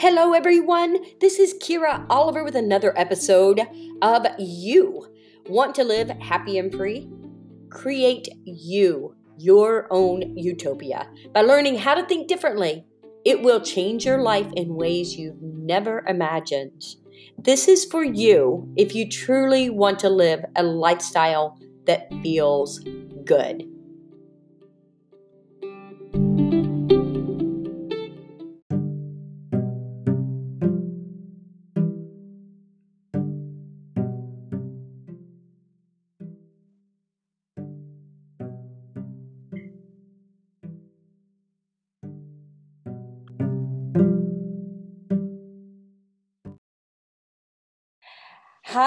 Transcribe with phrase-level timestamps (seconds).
[0.00, 0.98] Hello, everyone.
[1.20, 3.60] This is Kyra Oliver with another episode
[4.00, 5.08] of You.
[5.48, 7.10] Want to live happy and free?
[7.68, 12.86] Create you, your own utopia, by learning how to think differently.
[13.24, 16.80] It will change your life in ways you've never imagined.
[17.36, 22.78] This is for you if you truly want to live a lifestyle that feels
[23.24, 23.64] good.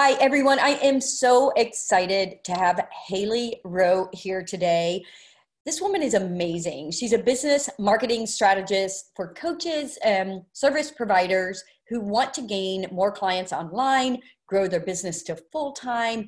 [0.04, 0.58] Hi, everyone.
[0.58, 5.04] I am so excited to have Hailey Rowe here today.
[5.64, 6.90] This woman is amazing.
[6.90, 13.12] She's a business marketing strategist for coaches and service providers who want to gain more
[13.12, 14.18] clients online,
[14.48, 16.26] grow their business to full time,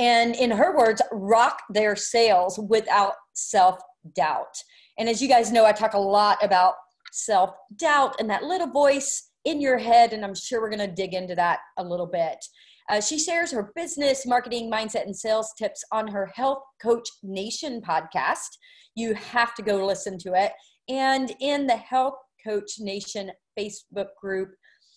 [0.00, 3.78] and in her words, rock their sales without self
[4.16, 4.56] doubt.
[4.98, 6.74] And as you guys know, I talk a lot about
[7.12, 10.92] self doubt and that little voice in your head, and I'm sure we're going to
[10.92, 12.44] dig into that a little bit.
[12.92, 17.80] Uh, she shares her business, marketing, mindset, and sales tips on her Health Coach Nation
[17.80, 18.58] podcast.
[18.94, 20.52] You have to go listen to it.
[20.90, 24.50] And in the Health Coach Nation Facebook group,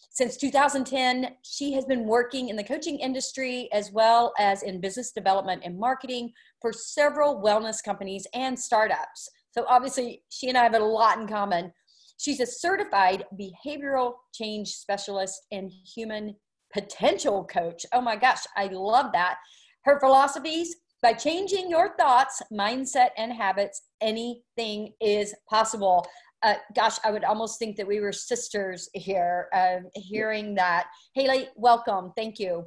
[0.09, 5.13] since 2010, she has been working in the coaching industry as well as in business
[5.13, 9.29] development and marketing for several wellness companies and startups.
[9.51, 11.71] So, obviously, she and I have a lot in common.
[12.17, 16.35] She's a certified behavioral change specialist and human
[16.75, 17.85] potential coach.
[17.93, 19.37] Oh my gosh, I love that.
[19.85, 26.05] Her philosophies by changing your thoughts, mindset, and habits, anything is possible.
[26.43, 30.87] Uh, gosh, I would almost think that we were sisters here, uh, hearing that.
[31.13, 32.11] Hailey, welcome.
[32.15, 32.65] Thank you.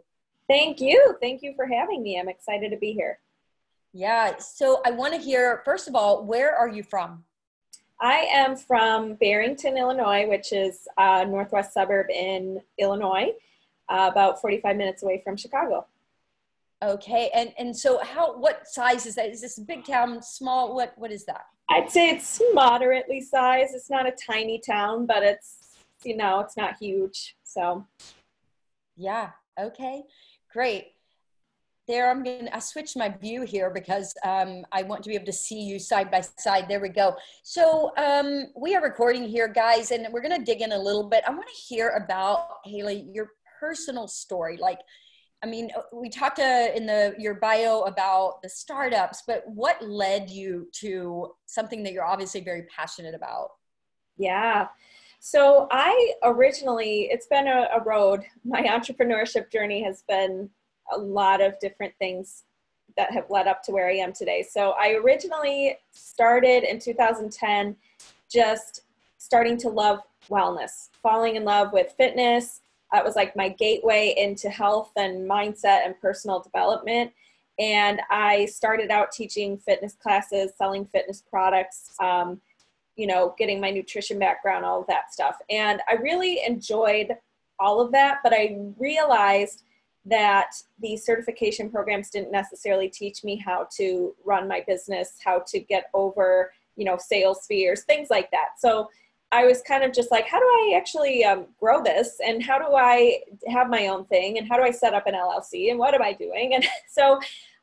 [0.49, 1.17] Thank you.
[1.21, 2.19] Thank you for having me.
[2.19, 3.19] I'm excited to be here.
[3.93, 4.39] Yeah.
[4.39, 7.25] So I want to hear, first of all, where are you from?
[8.01, 13.33] I am from Barrington, Illinois, which is a northwest suburb in Illinois
[13.89, 15.87] uh, about 45 minutes away from Chicago.
[16.81, 19.31] Okay, and and so how what size is that?
[19.31, 20.75] Is this a big town, small?
[20.75, 21.47] What what is that?
[21.69, 23.75] I'd say it's moderately sized.
[23.75, 27.37] It's not a tiny town, but it's you know it's not huge.
[27.43, 27.85] So
[28.97, 30.05] yeah, okay,
[30.53, 30.93] great.
[31.89, 35.27] There, I'm gonna I switch my view here because um, I want to be able
[35.27, 36.69] to see you side by side.
[36.69, 37.17] There we go.
[37.43, 41.25] So um, we are recording here, guys, and we're gonna dig in a little bit.
[41.27, 44.81] I want to hear about Hailey your personal story like
[45.43, 49.83] i mean uh, we talked uh, in the your bio about the startups but what
[49.83, 53.51] led you to something that you're obviously very passionate about?
[54.17, 54.69] Yeah.
[55.21, 58.23] So i originally it's been a, a road.
[58.45, 60.49] My entrepreneurship journey has been
[60.93, 62.45] a lot of different things
[62.97, 64.47] that have led up to where i am today.
[64.49, 67.77] So i originally started in 2010
[68.31, 68.83] just
[69.19, 72.61] starting to love wellness falling in love with fitness
[72.93, 77.13] that was like my gateway into health and mindset and personal development.
[77.59, 82.41] And I started out teaching fitness classes, selling fitness products, um,
[82.97, 85.37] you know, getting my nutrition background, all of that stuff.
[85.51, 87.17] And I really enjoyed
[87.61, 89.65] all of that, but I realized
[90.05, 95.61] that the certification programs didn't necessarily teach me how to run my business, how to
[95.61, 98.51] get over, you know, sales fears, things like that.
[98.59, 98.89] So
[99.31, 102.19] I was kind of just like, how do I actually um, grow this?
[102.25, 104.39] And how do I have my own thing?
[104.39, 105.71] And how do I set up an LLC?
[105.71, 106.55] And what am I doing?
[106.55, 107.21] And so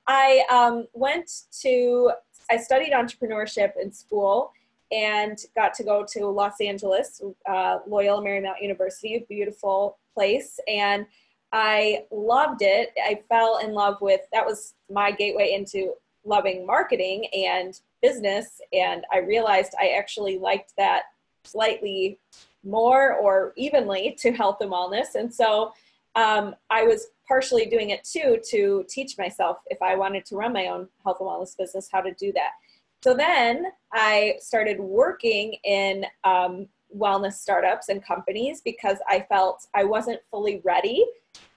[0.08, 1.32] I um, went
[1.62, 2.12] to,
[2.52, 4.52] I studied entrepreneurship in school
[4.92, 10.60] and got to go to Los Angeles, uh, Loyola Marymount University, a beautiful place.
[10.68, 11.08] And
[11.52, 12.94] I loved it.
[13.04, 15.94] I fell in love with, that was my gateway into
[16.24, 18.62] loving marketing and business.
[18.72, 21.04] And I realized I actually liked that
[21.46, 22.20] slightly
[22.64, 25.16] more or evenly to health and wellness.
[25.16, 25.74] And so
[26.16, 30.54] um, I was partially doing it too to teach myself if I wanted to run
[30.54, 32.52] my own health and wellness business, how to do that.
[33.04, 39.84] So then I started working in um, wellness startups and companies because I felt I
[39.84, 41.06] wasn't fully ready.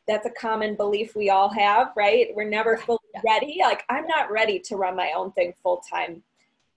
[0.06, 2.29] That's a common belief we all have, right?
[2.35, 3.58] We're never fully ready.
[3.61, 6.23] Like, I'm not ready to run my own thing full time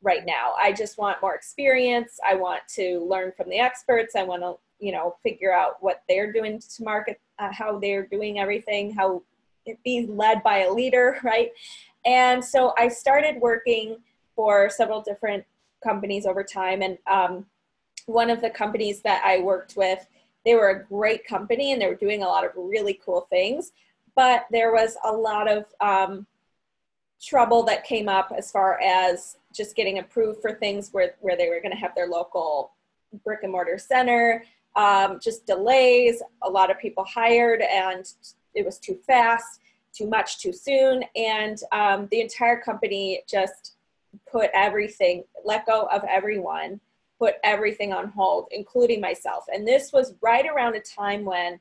[0.01, 0.53] right now.
[0.59, 2.19] I just want more experience.
[2.27, 4.15] I want to learn from the experts.
[4.15, 8.05] I want to, you know, figure out what they're doing to market, uh, how they're
[8.05, 9.23] doing everything, how
[9.83, 11.51] be led by a leader, right?
[12.05, 13.97] And so I started working
[14.35, 15.43] for several different
[15.83, 16.81] companies over time.
[16.81, 17.45] And um,
[18.05, 20.05] one of the companies that I worked with
[20.43, 23.71] they were a great company and they were doing a lot of really cool things
[24.15, 26.25] but there was a lot of um,
[27.21, 31.49] trouble that came up as far as just getting approved for things where, where they
[31.49, 32.71] were going to have their local
[33.23, 34.43] brick and mortar center.
[34.75, 38.05] Um, just delays a lot of people hired and
[38.53, 39.59] it was too fast
[39.93, 41.03] too much too soon.
[41.15, 43.75] And um, the entire company just
[44.29, 46.79] put everything let go of everyone
[47.17, 49.45] put everything on hold including myself.
[49.53, 51.59] And this was right around a time when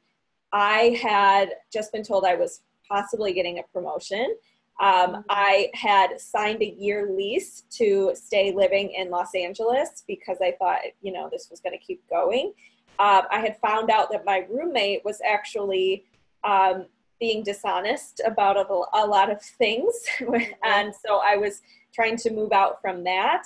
[0.52, 4.34] i had just been told i was possibly getting a promotion
[4.80, 5.20] um, mm-hmm.
[5.28, 10.78] I had signed a year lease to stay living in Los Angeles because I thought,
[11.02, 12.54] you know, this was going to keep going.
[12.98, 16.04] Um, I had found out that my roommate was actually
[16.44, 16.86] um,
[17.20, 19.94] being dishonest about a, a lot of things.
[20.64, 21.60] And so I was
[21.94, 23.44] trying to move out from that.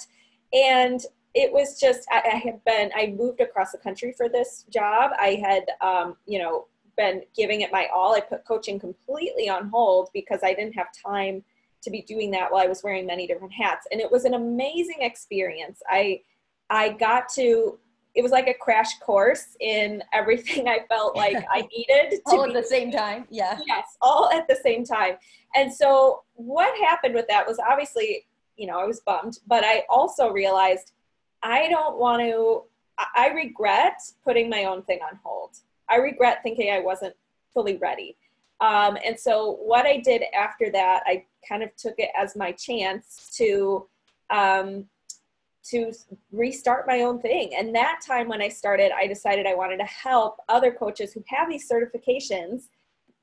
[0.53, 1.05] And
[1.35, 5.11] it was just, I, I had been, I moved across the country for this job.
[5.19, 6.67] I had, um, you know,
[6.97, 8.15] been giving it my all.
[8.15, 11.43] I put coaching completely on hold because I didn't have time
[11.83, 13.87] to be doing that while I was wearing many different hats.
[13.93, 15.83] And it was an amazing experience.
[15.89, 16.21] I
[16.71, 17.79] I got to
[18.15, 22.45] it was like a crash course in everything I felt like I needed to all
[22.45, 23.27] at the same time.
[23.29, 23.59] Yeah.
[23.67, 25.17] Yes, all at the same time.
[25.55, 28.27] And so what happened with that was obviously,
[28.57, 30.93] you know, I was bummed, but I also realized
[31.43, 32.65] I don't want to
[33.17, 35.57] I regret putting my own thing on hold.
[35.89, 37.15] I regret thinking I wasn't
[37.53, 38.17] fully ready.
[38.61, 42.53] Um, and so what I did after that, I kind of took it as my
[42.53, 43.87] chance to
[44.31, 44.87] um,
[45.65, 45.93] to
[46.31, 47.53] restart my own thing.
[47.57, 51.25] And that time when I started, I decided I wanted to help other coaches who
[51.29, 52.65] have these certifications,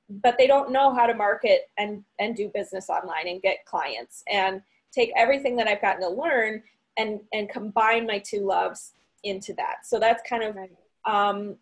[0.09, 4.23] but they don't know how to market and and do business online and get clients
[4.31, 4.61] and
[4.91, 6.63] take everything that I've gotten to learn
[6.97, 8.93] and and combine my two loves
[9.23, 9.85] into that.
[9.85, 10.57] So that's kind of
[11.05, 11.55] um,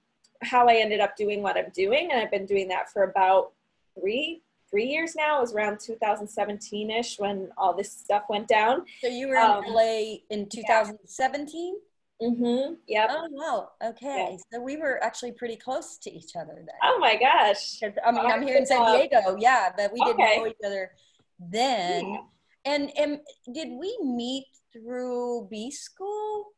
[0.43, 3.51] how I ended up doing what I'm doing, and I've been doing that for about
[3.99, 5.37] three three years now.
[5.37, 8.85] It was around 2017 ish when all this stuff went down.
[9.01, 11.75] So you were um, in LA in 2017.
[12.19, 12.27] Yeah.
[12.27, 12.73] Mm-hmm.
[12.87, 13.09] Yep.
[13.11, 13.69] Oh wow.
[13.91, 14.27] Okay.
[14.31, 14.37] Yeah.
[14.51, 16.75] So we were actually pretty close to each other then.
[16.83, 17.79] Oh my gosh.
[17.81, 19.37] I mean, I'm here in San Diego.
[19.39, 20.37] Yeah, but we didn't okay.
[20.37, 20.91] know each other
[21.39, 22.09] then.
[22.09, 22.17] Yeah.
[22.65, 23.19] And and
[23.53, 26.51] did we meet through B school?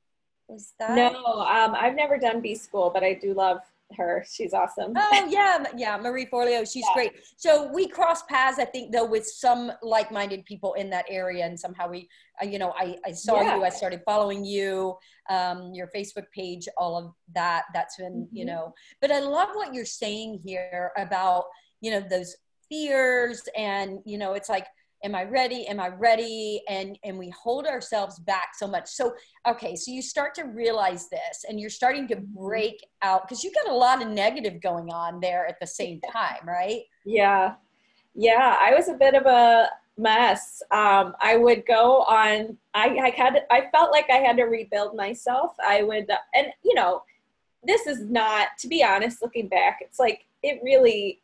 [0.47, 0.95] Was that?
[0.95, 3.59] No, um, I've never done B school, but I do love
[3.95, 4.25] her.
[4.29, 4.93] She's awesome.
[4.95, 6.61] Oh yeah, yeah, Marie Forleo.
[6.61, 6.93] She's yeah.
[6.93, 7.11] great.
[7.37, 11.59] So we cross paths, I think, though, with some like-minded people in that area, and
[11.59, 12.09] somehow we,
[12.41, 13.55] uh, you know, I, I saw yeah.
[13.55, 13.63] you.
[13.63, 14.95] I started following you,
[15.29, 17.63] um, your Facebook page, all of that.
[17.73, 18.35] That's been, mm-hmm.
[18.35, 18.73] you know.
[19.01, 21.45] But I love what you're saying here about,
[21.81, 22.35] you know, those
[22.69, 24.67] fears, and you know, it's like
[25.03, 25.67] am i ready?
[25.67, 26.61] Am i ready?
[26.67, 28.87] And and we hold ourselves back so much.
[28.87, 29.13] So
[29.47, 32.45] okay so you start to realize this and you're starting to mm-hmm.
[32.47, 35.99] break out because you got a lot of negative going on there at the same
[36.11, 36.81] time right?
[37.05, 37.55] Yeah.
[38.15, 40.61] Yeah i was a bit of a mess.
[40.71, 44.95] Um, i would go on i i had i felt like i had to rebuild
[44.95, 45.53] myself.
[45.65, 47.03] I would and you know
[47.63, 51.20] this is not to be honest looking back it's like it really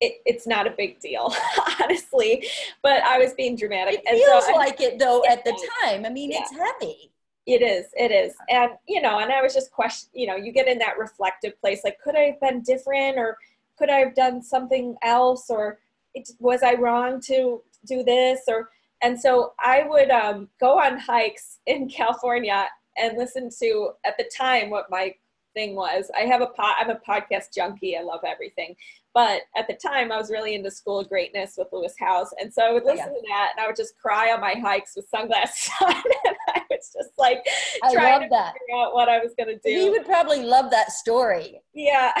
[0.00, 1.34] it, it's not a big deal,
[1.80, 2.46] honestly.
[2.82, 4.02] But I was being dramatic.
[4.04, 5.52] It feels so like it though at the
[5.82, 6.04] time.
[6.04, 6.40] I mean, yeah.
[6.40, 7.10] it's heavy.
[7.46, 7.86] It is.
[7.96, 8.34] It is.
[8.48, 10.10] And you know, and I was just question.
[10.12, 11.80] You know, you get in that reflective place.
[11.84, 13.38] Like, could I have been different, or
[13.78, 15.78] could I have done something else, or
[16.14, 18.70] it, was I wrong to do this, or
[19.02, 24.28] and so I would um, go on hikes in California and listen to at the
[24.36, 25.14] time what my
[25.54, 26.10] thing was.
[26.16, 27.96] I have a pod, I'm a podcast junkie.
[27.96, 28.76] I love everything.
[29.14, 32.32] But at the time, I was really into School of Greatness with Lewis Howes.
[32.40, 33.04] and so I would listen yeah.
[33.06, 36.62] to that, and I would just cry on my hikes with sunglasses on, and I
[36.70, 37.46] was just like
[37.82, 38.54] I trying to that.
[38.54, 39.80] figure out what I was going to do.
[39.80, 41.60] He would probably love that story.
[41.74, 42.12] Yeah,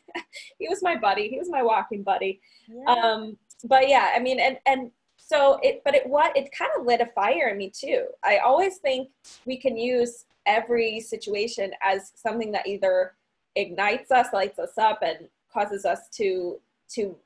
[0.58, 1.28] he was my buddy.
[1.28, 2.40] He was my walking buddy.
[2.68, 2.92] Yeah.
[2.92, 6.86] Um, but yeah, I mean, and and so it, but it what it kind of
[6.86, 8.06] lit a fire in me too.
[8.24, 9.10] I always think
[9.46, 13.14] we can use every situation as something that either
[13.54, 16.58] ignites us, lights us up, and causes us to
[16.94, 17.16] to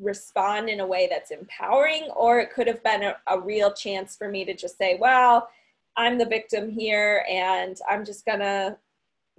[0.00, 4.16] respond in a way that's empowering or it could have been a, a, real chance
[4.16, 5.48] for me to just say well
[5.96, 8.76] i'm the victim here and i'm just gonna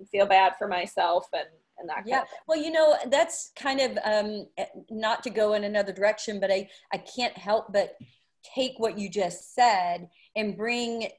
[0.09, 2.23] feel bad for myself and and that yeah.
[2.47, 4.47] well you know that's kind of um
[4.89, 7.97] not to go in another direction but i i can't help but
[8.55, 11.09] take what you just said and bring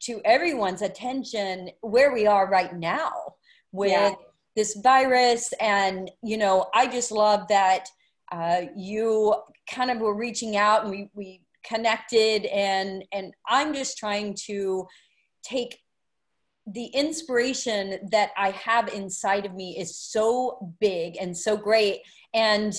[0.00, 3.12] to everyone's attention where we are right now
[3.70, 4.14] with yeah
[4.60, 7.88] this virus and you know i just love that
[8.30, 9.34] uh, you
[9.68, 14.86] kind of were reaching out and we, we connected and and i'm just trying to
[15.42, 15.80] take
[16.66, 22.02] the inspiration that I have inside of me is so big and so great.
[22.34, 22.78] And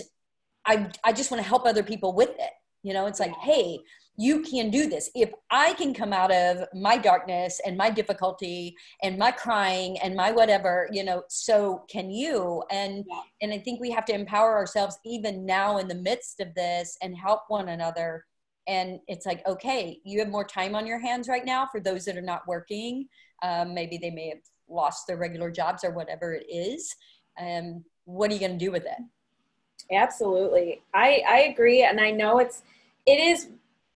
[0.65, 2.51] I, I just want to help other people with it.
[2.83, 3.79] You know, it's like, hey,
[4.21, 5.09] you can do this.
[5.15, 10.15] If I can come out of my darkness and my difficulty and my crying and
[10.15, 12.61] my whatever, you know, so can you.
[12.69, 13.21] And yeah.
[13.41, 16.97] and I think we have to empower ourselves even now in the midst of this
[17.01, 18.25] and help one another.
[18.67, 22.05] And it's like, okay, you have more time on your hands right now for those
[22.05, 23.07] that are not working.
[23.41, 26.95] Um, maybe they may have lost their regular jobs or whatever it is.
[27.39, 29.91] Um, what are you going to do with it?
[29.91, 30.83] Absolutely.
[30.93, 31.83] I, I agree.
[31.83, 32.61] And I know it's,
[33.07, 33.47] it is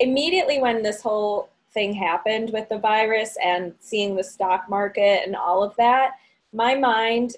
[0.00, 5.36] immediately when this whole thing happened with the virus and seeing the stock market and
[5.36, 6.12] all of that,
[6.52, 7.36] my mind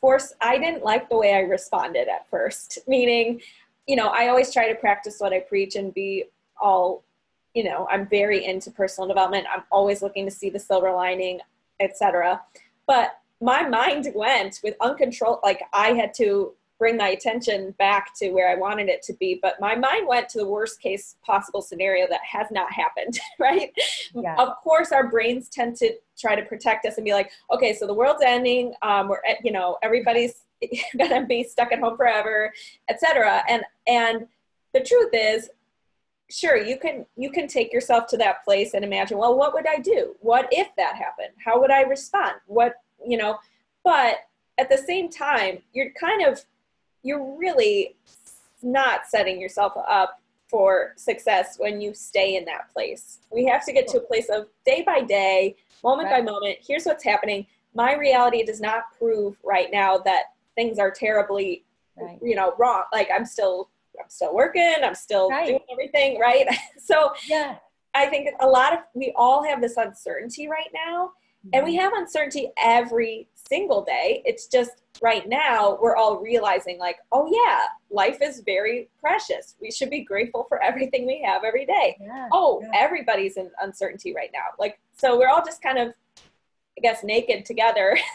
[0.00, 2.78] forced, I didn't like the way I responded at first.
[2.88, 3.40] Meaning,
[3.86, 6.24] you know, I always try to practice what I preach and be
[6.60, 7.04] all,
[7.54, 9.46] you know, I'm very into personal development.
[9.52, 11.40] I'm always looking to see the silver lining,
[11.80, 12.42] etc.
[12.86, 18.30] But my mind went with uncontrolled, like I had to bring my attention back to
[18.30, 19.38] where I wanted it to be.
[19.40, 23.72] But my mind went to the worst case possible scenario that has not happened, right?
[24.14, 24.36] Yeah.
[24.38, 27.86] Of course, our brains tend to try to protect us and be like, okay, so
[27.86, 28.74] the world's ending.
[28.82, 30.42] Um, we're, you know, everybody's
[30.98, 32.52] gonna be stuck at home forever,
[32.88, 33.42] etc.
[33.48, 34.26] And and
[34.72, 35.48] the truth is,
[36.30, 39.66] sure, you can you can take yourself to that place and imagine, well, what would
[39.66, 40.14] I do?
[40.20, 41.34] What if that happened?
[41.42, 42.34] How would I respond?
[42.46, 42.74] What
[43.06, 43.38] you know?
[43.84, 44.16] But
[44.58, 46.42] at the same time, you're kind of
[47.02, 47.96] you're really
[48.62, 53.18] not setting yourself up for success when you stay in that place.
[53.30, 56.24] We have to get to a place of day by day, moment right.
[56.24, 56.58] by moment.
[56.66, 57.46] Here's what's happening.
[57.74, 60.24] My reality does not prove right now that
[60.54, 61.64] things are terribly,
[61.96, 62.18] right.
[62.22, 62.84] you know, wrong.
[62.92, 64.74] Like I'm still, I'm still working.
[64.82, 65.46] I'm still right.
[65.46, 66.46] doing everything right.
[66.82, 67.56] so yeah,
[67.94, 71.10] I think a lot of we all have this uncertainty right now,
[71.44, 71.50] mm-hmm.
[71.54, 71.80] and we mm-hmm.
[71.80, 74.22] have uncertainty every single day.
[74.24, 79.54] It's just right now we're all realizing like oh yeah life is very precious.
[79.60, 81.96] We should be grateful for everything we have every day.
[82.00, 82.70] Yeah, oh yeah.
[82.74, 84.46] everybody's in uncertainty right now.
[84.58, 85.94] Like so we're all just kind of
[86.78, 87.96] i guess naked together.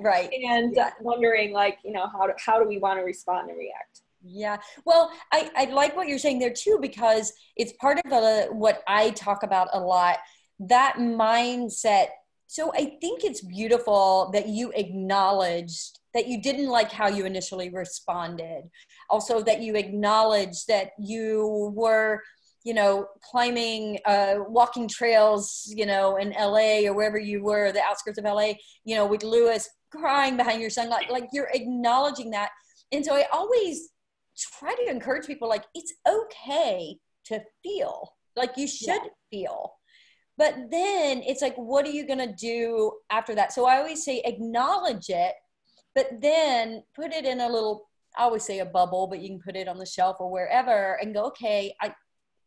[0.00, 0.30] Right.
[0.48, 0.90] And yeah.
[1.00, 4.02] wondering like you know how do, how do we want to respond and react?
[4.22, 4.56] Yeah.
[4.84, 8.82] Well I, I like what you're saying there too because it's part of the, what
[8.86, 10.18] i talk about a lot.
[10.58, 12.08] That mindset
[12.46, 17.70] so I think it's beautiful that you acknowledged that you didn't like how you initially
[17.70, 18.62] responded.
[19.10, 22.22] Also, that you acknowledged that you were,
[22.64, 27.82] you know, climbing, uh, walking trails, you know, in LA or wherever you were, the
[27.82, 28.52] outskirts of LA,
[28.84, 30.88] you know, with Lewis crying behind your son.
[30.88, 32.50] Like, like you're acknowledging that.
[32.92, 33.90] And so I always
[34.58, 39.08] try to encourage people like, it's okay to feel like you should yeah.
[39.30, 39.72] feel
[40.38, 43.52] but then it's like, what are you going to do after that?
[43.52, 45.34] So I always say acknowledge it,
[45.94, 49.40] but then put it in a little, I always say a bubble, but you can
[49.40, 51.94] put it on the shelf or wherever and go, okay, I,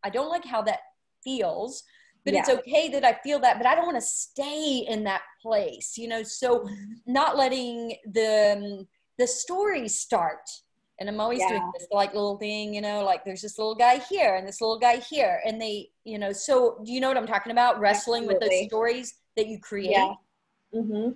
[0.03, 0.79] I don't like how that
[1.23, 1.83] feels,
[2.25, 2.41] but yeah.
[2.41, 5.97] it's okay that I feel that, but I don't want to stay in that place,
[5.97, 6.21] you know?
[6.21, 6.67] So
[7.07, 8.85] not letting the,
[9.17, 10.41] the story start
[10.99, 11.49] and I'm always yeah.
[11.49, 14.59] doing this like little thing, you know, like there's this little guy here and this
[14.59, 15.41] little guy here.
[15.45, 17.79] And they, you know, so do you know what I'm talking about?
[17.79, 18.47] Wrestling Absolutely.
[18.47, 19.91] with those stories that you create.
[19.91, 20.13] Yeah.
[20.75, 21.11] Mm-hmm.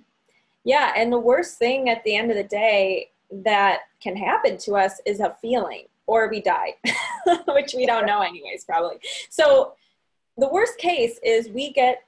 [0.64, 0.92] Yeah.
[0.96, 5.00] And the worst thing at the end of the day that can happen to us
[5.04, 6.74] is a feeling or we die,
[7.48, 8.96] which we don't know anyways, probably.
[9.28, 9.74] So
[10.38, 12.04] the worst case is we get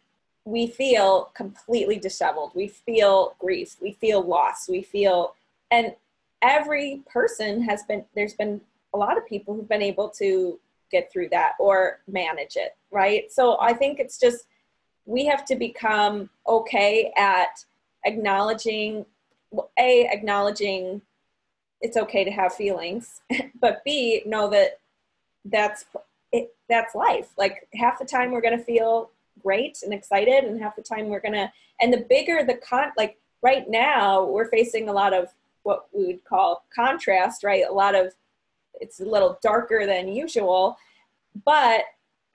[0.46, 2.52] we feel completely disheveled.
[2.54, 3.76] We feel grief.
[3.82, 4.68] We feel loss.
[4.68, 5.34] We feel,
[5.72, 5.96] and
[6.42, 8.60] every person has been there's been
[8.94, 10.58] a lot of people who've been able to
[10.90, 13.30] get through that or manage it right?
[13.30, 14.46] So i think it's just
[15.04, 17.64] we have to become okay at
[18.04, 19.04] acknowledging
[19.78, 21.00] a acknowledging
[21.80, 23.20] it's okay to have feelings
[23.60, 24.80] but b know that
[25.44, 25.84] that's
[26.32, 27.28] it, that's life.
[27.36, 29.10] Like half the time we're going to feel
[29.42, 31.50] great and excited and half the time we're going to
[31.80, 35.28] and the bigger the con like right now we're facing a lot of
[35.66, 37.64] what we would call contrast, right?
[37.68, 38.14] A lot of
[38.74, 40.76] it's a little darker than usual,
[41.44, 41.82] but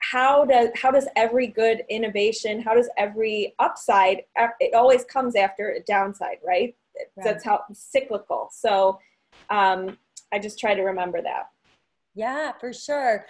[0.00, 4.22] how does how does every good innovation, how does every upside
[4.60, 6.76] it always comes after a downside, right?
[7.16, 7.24] right.
[7.24, 8.50] That's how cyclical.
[8.52, 8.98] So
[9.48, 9.96] um,
[10.32, 11.48] I just try to remember that.
[12.14, 13.26] Yeah, for sure.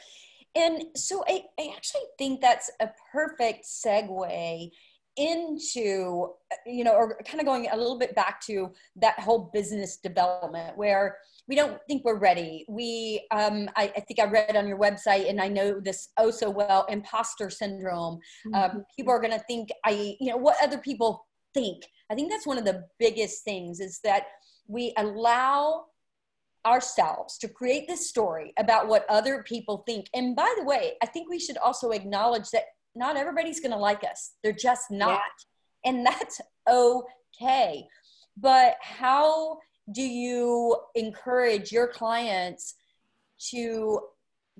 [0.54, 4.70] And so I, I actually think that's a perfect segue
[5.16, 6.28] into
[6.66, 10.76] you know or kind of going a little bit back to that whole business development
[10.76, 14.78] where we don't think we're ready we um, I, I, think i read on your
[14.78, 18.76] website and i know this oh so well imposter syndrome um, mm-hmm.
[18.78, 21.84] um, people are going to think i you know what other people think.
[22.10, 24.24] I think that's one of the biggest things is that
[24.68, 25.84] we allow
[26.66, 30.06] ourselves to create this story about what other people think.
[30.14, 33.78] And by the way, I think we should also acknowledge that not everybody's going to
[33.78, 34.32] like us.
[34.42, 35.20] They're just not.
[35.84, 35.90] Yeah.
[35.90, 37.86] And that's okay.
[38.36, 39.58] But how
[39.92, 42.74] do you encourage your clients
[43.50, 44.00] to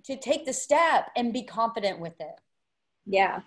[0.04, 2.40] to take the step and be confident with it?
[3.06, 3.40] Yeah.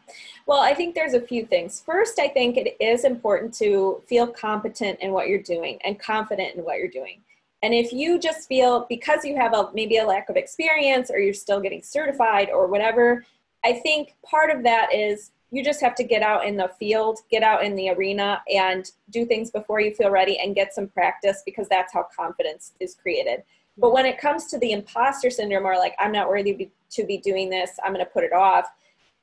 [0.48, 1.82] Well, I think there's a few things.
[1.86, 6.56] First, I think it is important to feel competent in what you're doing and confident
[6.56, 7.22] in what you're doing.
[7.64, 11.20] And if you just feel because you have a maybe a lack of experience or
[11.20, 13.26] you're still getting certified or whatever,
[13.66, 17.20] I think part of that is you just have to get out in the field,
[17.32, 20.88] get out in the arena and do things before you feel ready and get some
[20.88, 23.42] practice because that's how confidence is created.
[23.78, 27.18] But when it comes to the imposter syndrome or like I'm not worthy to be
[27.18, 28.70] doing this, I'm going to put it off.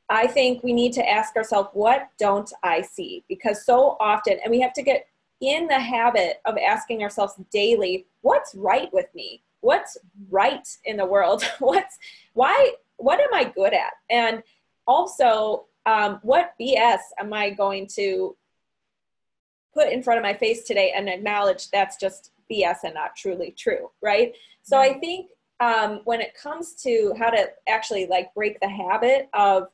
[0.09, 3.23] I think we need to ask ourselves, what don't I see?
[3.29, 5.07] Because so often, and we have to get
[5.41, 9.43] in the habit of asking ourselves daily, what's right with me?
[9.61, 9.97] What's
[10.31, 11.45] right in the world?
[11.61, 11.99] what's
[12.35, 12.73] why?
[12.97, 13.93] What am I good at?
[14.11, 14.43] And
[14.87, 18.37] also, um, what BS am I going to
[19.75, 23.55] put in front of my face today and acknowledge that's just BS and not truly
[23.57, 24.35] true, right?
[24.63, 25.31] So I think
[25.61, 29.69] um, when it comes to how to actually like break the habit of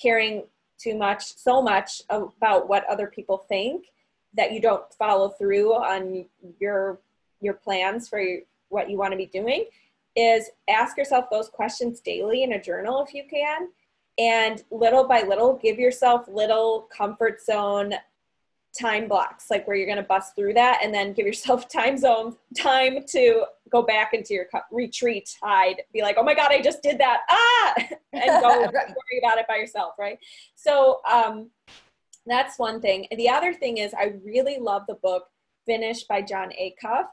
[0.00, 0.44] caring
[0.78, 3.86] too much, so much about what other people think,
[4.34, 6.24] that you don't follow through on
[6.58, 7.00] your
[7.40, 8.22] your plans for
[8.68, 9.64] what you want to be doing
[10.16, 13.68] is ask yourself those questions daily in a journal if you can
[14.18, 17.94] and little by little give yourself little comfort zone
[18.78, 21.96] time blocks like where you're going to bust through that and then give yourself time
[21.96, 26.60] zone time to go back into your retreat hide be like oh my god i
[26.60, 27.74] just did that ah
[28.12, 28.72] and go right.
[28.74, 30.18] worry about it by yourself right
[30.54, 31.50] so um
[32.26, 33.06] that's one thing.
[33.10, 35.24] And the other thing is, I really love the book
[35.66, 37.06] Finish by Jon Acuff.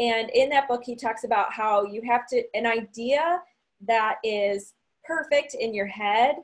[0.00, 3.40] And in that book, he talks about how you have to, an idea
[3.86, 4.72] that is
[5.04, 6.36] perfect in your head,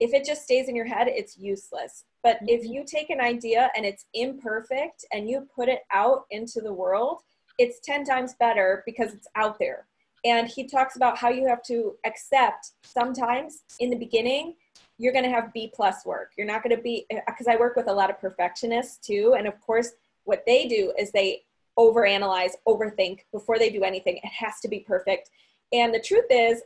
[0.00, 2.04] if it just stays in your head, it's useless.
[2.24, 2.48] But mm-hmm.
[2.48, 6.72] if you take an idea and it's imperfect and you put it out into the
[6.72, 7.20] world,
[7.58, 9.86] it's 10 times better because it's out there.
[10.24, 14.54] And he talks about how you have to accept sometimes in the beginning
[14.98, 16.32] you're going to have B plus work.
[16.36, 19.34] You're not going to be, because I work with a lot of perfectionists too.
[19.36, 19.90] And of course,
[20.24, 21.42] what they do is they
[21.78, 24.16] overanalyze, overthink before they do anything.
[24.16, 25.30] It has to be perfect.
[25.72, 26.62] And the truth is,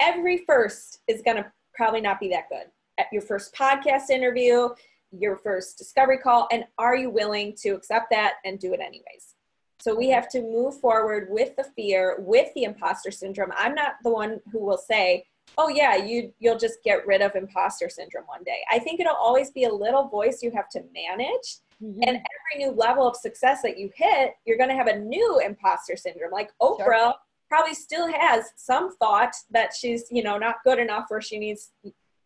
[0.00, 2.66] every first is going to probably not be that good.
[2.98, 4.68] At your first podcast interview,
[5.12, 9.34] your first discovery call, and are you willing to accept that and do it anyways?
[9.80, 13.52] So we have to move forward with the fear, with the imposter syndrome.
[13.56, 15.24] I'm not the one who will say,
[15.56, 19.14] oh yeah you you'll just get rid of imposter syndrome one day i think it'll
[19.14, 22.00] always be a little voice you have to manage mm-hmm.
[22.02, 25.40] and every new level of success that you hit you're going to have a new
[25.44, 27.14] imposter syndrome like oprah sure.
[27.48, 31.72] probably still has some thought that she's you know not good enough or she needs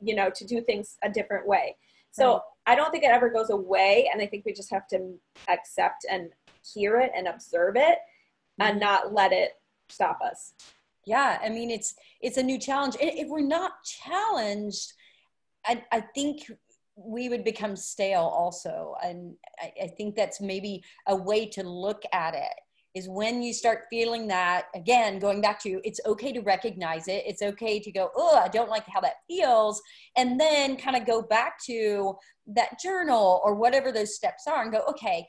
[0.01, 1.77] you know to do things a different way
[2.11, 2.41] so right.
[2.67, 5.15] i don't think it ever goes away and i think we just have to
[5.49, 6.31] accept and
[6.75, 7.99] hear it and observe it
[8.61, 8.71] mm-hmm.
[8.71, 9.53] and not let it
[9.89, 10.55] stop us
[11.05, 14.93] yeah i mean it's it's a new challenge if we're not challenged
[15.67, 16.51] i, I think
[16.97, 18.95] we would become stale also.
[19.03, 22.53] And I, I think that's maybe a way to look at it
[22.95, 27.25] is when you start feeling that again going back to it's okay to recognize it.
[27.27, 29.81] It's okay to go oh i don't like how that feels.
[30.17, 32.15] And then kind of go back to
[32.49, 35.27] that journal or whatever those steps are and go okay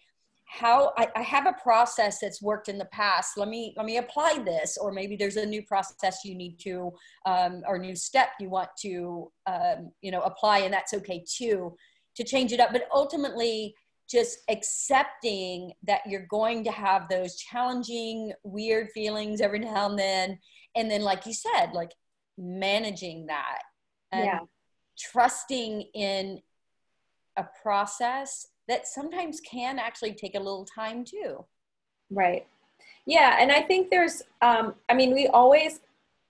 [0.54, 3.98] how I, I, have a process that's worked in the past let me let me
[3.98, 6.92] apply this or maybe there's a new process you need to
[7.26, 11.76] um, or new step you want to um, you know apply and that's okay too
[12.16, 13.74] to change it up but ultimately
[14.08, 20.38] just accepting that you're going to have those challenging weird feelings every now and then
[20.76, 21.92] and then like you said like
[22.38, 23.62] managing that
[24.12, 24.40] and yeah.
[25.00, 26.40] trusting in
[27.38, 31.44] a process that sometimes can actually take a little time too.
[32.10, 32.46] Right.
[33.06, 33.38] Yeah.
[33.40, 35.82] And I think there's, um, I mean, we always,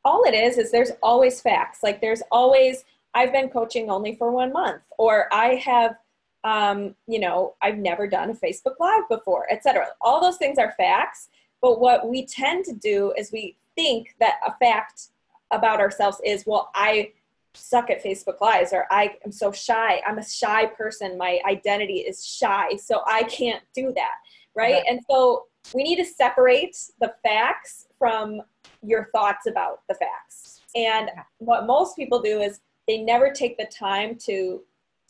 [0.03, 1.83] all it is, is there's always facts.
[1.83, 5.95] Like there's always, I've been coaching only for one month, or I have,
[6.43, 9.87] um, you know, I've never done a Facebook Live before, etc.
[10.01, 11.29] All those things are facts.
[11.61, 15.09] But what we tend to do is we think that a fact
[15.51, 17.11] about ourselves is, well, I
[17.53, 20.01] suck at Facebook Lives or I am so shy.
[20.07, 21.17] I'm a shy person.
[21.17, 22.75] My identity is shy.
[22.77, 24.15] So I can't do that.
[24.55, 24.73] Right.
[24.73, 24.83] right.
[24.87, 28.41] And so we need to separate the facts from
[28.81, 30.61] your thoughts about the facts.
[30.75, 34.61] And what most people do is they never take the time to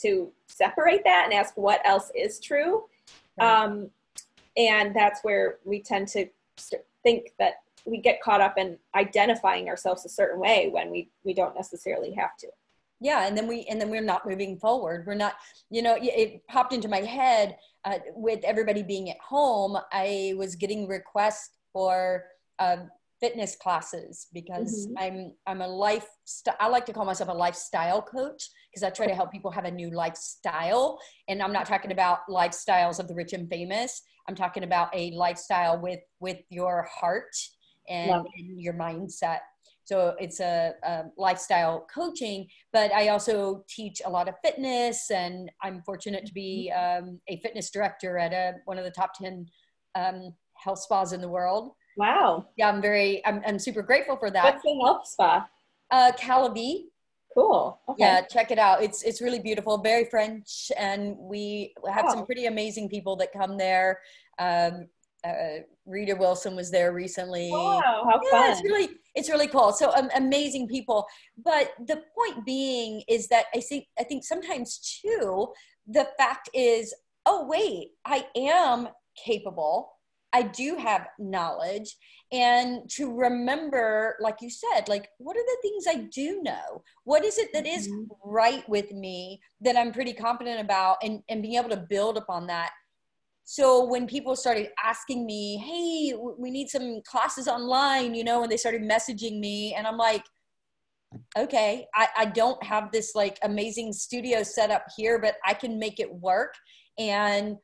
[0.02, 2.84] to separate that and ask what else is true.
[3.38, 3.64] Right.
[3.64, 3.90] Um,
[4.56, 6.28] and that's where we tend to
[7.02, 11.34] think that we get caught up in identifying ourselves a certain way when we we
[11.34, 12.48] don't necessarily have to.
[13.00, 15.04] Yeah and then we and then we're not moving forward.
[15.06, 15.34] We're not
[15.70, 20.56] you know it popped into my head uh, with everybody being at home i was
[20.56, 22.24] getting requests for
[22.58, 22.78] uh,
[23.20, 24.98] fitness classes because mm-hmm.
[24.98, 26.06] i'm i'm a life
[26.60, 29.64] i like to call myself a lifestyle coach because i try to help people have
[29.64, 30.98] a new lifestyle.
[31.28, 34.02] And i'm not talking about lifestyles of the rich and famous.
[34.26, 37.36] I'm talking about a lifestyle with with your heart
[37.88, 39.40] and, and your mindset
[39.84, 45.50] so it's a, a, lifestyle coaching, but I also teach a lot of fitness, and
[45.62, 47.08] I'm fortunate to be mm-hmm.
[47.08, 49.46] um, a fitness director at a, one of the top 10
[49.94, 51.72] um, health spas in the world.
[51.96, 52.46] Wow.
[52.56, 54.44] Yeah, I'm very, I'm, I'm super grateful for that.
[54.44, 55.46] What's the health spa?
[55.90, 56.86] Uh, Cal-a-Vie.
[57.34, 57.78] Cool.
[57.88, 58.04] Okay.
[58.04, 58.80] Yeah, check it out.
[58.80, 62.10] It's it's really beautiful, very French, and we have wow.
[62.10, 63.98] some pretty amazing people that come there.
[64.38, 64.86] Um,
[65.24, 67.50] uh, Rita Wilson was there recently.
[67.50, 68.50] Wow, how yeah, fun!
[68.52, 69.72] It's really it's really cool.
[69.72, 71.06] So um, amazing people.
[71.42, 75.48] But the point being is that I think I think sometimes too
[75.86, 76.94] the fact is,
[77.26, 78.88] oh wait, I am
[79.22, 79.90] capable.
[80.32, 81.96] I do have knowledge.
[82.32, 86.82] And to remember, like you said, like what are the things I do know?
[87.04, 88.06] What is it that is mm-hmm.
[88.24, 92.48] right with me that I'm pretty confident about and, and being able to build upon
[92.48, 92.70] that
[93.44, 98.50] so when people started asking me hey we need some classes online you know and
[98.50, 100.24] they started messaging me and i'm like
[101.36, 105.78] okay I, I don't have this like amazing studio set up here but i can
[105.78, 106.54] make it work.
[106.98, 107.56] And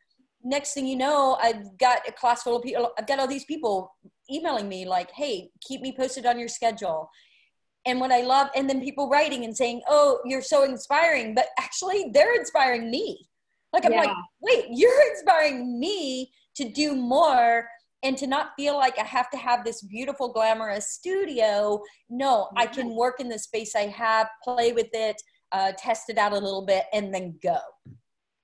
[0.43, 3.45] next thing you know i've got a class full of people i've got all these
[3.45, 3.95] people
[4.31, 7.11] emailing me like hey keep me posted on your schedule.
[7.87, 11.47] And what i love and then people writing and saying oh you're so inspiring but
[11.59, 13.30] actually they're inspiring me
[13.73, 14.01] like I'm yeah.
[14.01, 17.69] like, wait, you're inspiring me to do more
[18.03, 21.83] and to not feel like I have to have this beautiful, glamorous studio.
[22.09, 25.21] No, I can work in the space I have, play with it,
[25.53, 27.59] uh, test it out a little bit, and then go.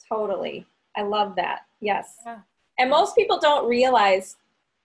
[0.08, 0.66] Totally.
[0.96, 1.60] I love that.
[1.80, 2.16] Yes.
[2.24, 2.40] Yeah.
[2.78, 4.36] And most people don't realize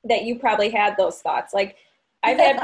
[0.05, 1.53] that you probably had those thoughts.
[1.53, 1.75] Like,
[2.23, 2.57] I've had,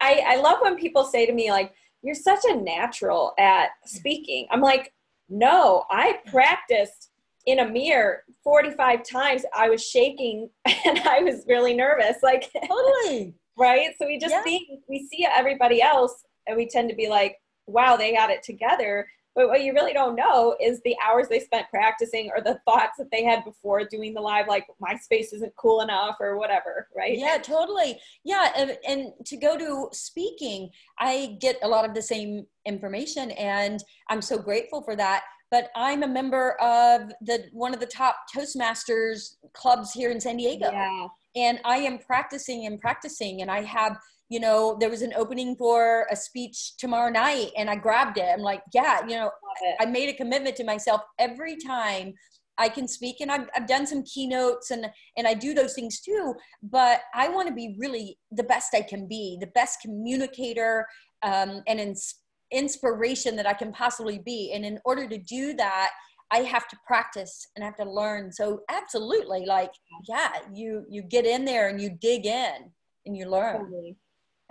[0.00, 4.46] I, I love when people say to me, like, you're such a natural at speaking.
[4.50, 4.92] I'm like,
[5.32, 7.10] no, I practiced
[7.46, 9.44] in a mirror 45 times.
[9.54, 12.18] I was shaking and I was really nervous.
[12.22, 13.34] Like, totally.
[13.58, 13.90] right?
[13.98, 14.42] So we just yeah.
[14.42, 18.42] think, we see everybody else and we tend to be like, wow, they got it
[18.42, 19.08] together.
[19.34, 22.98] But what you really don't know is the hours they spent practicing or the thoughts
[22.98, 26.88] that they had before doing the live, like my space isn't cool enough or whatever,
[26.94, 27.16] right?
[27.16, 27.98] Yeah, totally.
[28.24, 28.52] Yeah.
[28.56, 33.82] And, and to go to speaking, I get a lot of the same information and
[34.10, 35.22] I'm so grateful for that.
[35.50, 40.38] But I'm a member of the one of the top Toastmasters clubs here in San
[40.38, 40.70] Diego.
[40.70, 41.08] Yeah.
[41.36, 43.98] And I am practicing and practicing and I have
[44.32, 48.24] you know, there was an opening for a speech tomorrow night and I grabbed it.
[48.32, 49.30] I'm like, yeah, you know,
[49.78, 52.14] I made a commitment to myself every time
[52.56, 54.86] I can speak and I've, I've done some keynotes and,
[55.18, 58.80] and I do those things too, but I want to be really the best I
[58.80, 60.86] can be, the best communicator
[61.22, 62.14] um, and ins-
[62.50, 64.52] inspiration that I can possibly be.
[64.54, 65.90] And in order to do that,
[66.30, 68.32] I have to practice and I have to learn.
[68.32, 69.72] So absolutely, like,
[70.08, 72.70] yeah, you, you get in there and you dig in
[73.04, 73.66] and you learn.
[73.66, 73.96] Totally.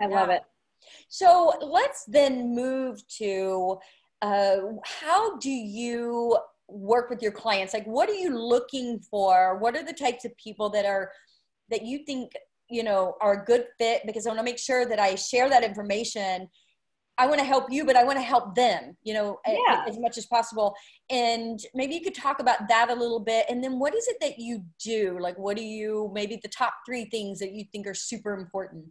[0.02, 0.42] I love it.
[1.08, 3.78] So let's then move to
[4.20, 6.38] uh, how do you
[6.68, 7.74] work with your clients?
[7.74, 9.58] Like, what are you looking for?
[9.58, 11.10] What are the types of people that are
[11.70, 12.32] that you think
[12.70, 14.02] you know are a good fit?
[14.06, 16.48] Because I want to make sure that I share that information.
[17.18, 19.84] I want to help you, but I want to help them, you know, yeah.
[19.86, 20.74] as, as much as possible.
[21.10, 23.44] And maybe you could talk about that a little bit.
[23.50, 25.18] And then what is it that you do?
[25.20, 28.86] Like, what do you, maybe the top three things that you think are super important?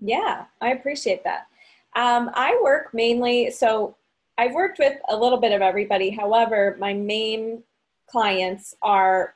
[0.00, 1.46] Yeah, I appreciate that.
[1.94, 3.96] Um, I work mainly, so
[4.38, 6.10] I've worked with a little bit of everybody.
[6.10, 7.62] However, my main
[8.06, 9.34] clients are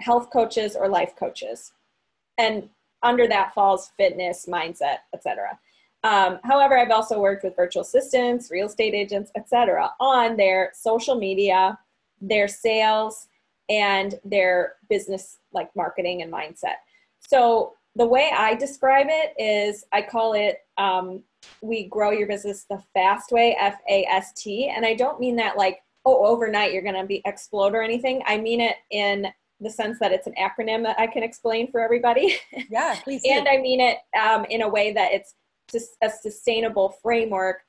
[0.00, 1.72] health coaches or life coaches.
[2.38, 2.68] And
[3.02, 5.58] under that falls fitness, mindset, etc.
[6.02, 11.14] Um, however, I've also worked with virtual assistants, real estate agents, etc., on their social
[11.14, 11.78] media,
[12.20, 13.28] their sales,
[13.68, 16.76] and their business like marketing and mindset.
[17.20, 21.22] So the way I describe it is I call it um,
[21.62, 24.68] we grow your business the fast way, F A S T.
[24.74, 28.22] And I don't mean that like, oh, overnight you're going to be explode or anything.
[28.26, 29.26] I mean it in
[29.60, 32.38] the sense that it's an acronym that I can explain for everybody.
[32.70, 33.22] Yeah, please.
[33.28, 35.34] and I mean it um, in a way that it's
[35.70, 37.62] just a sustainable framework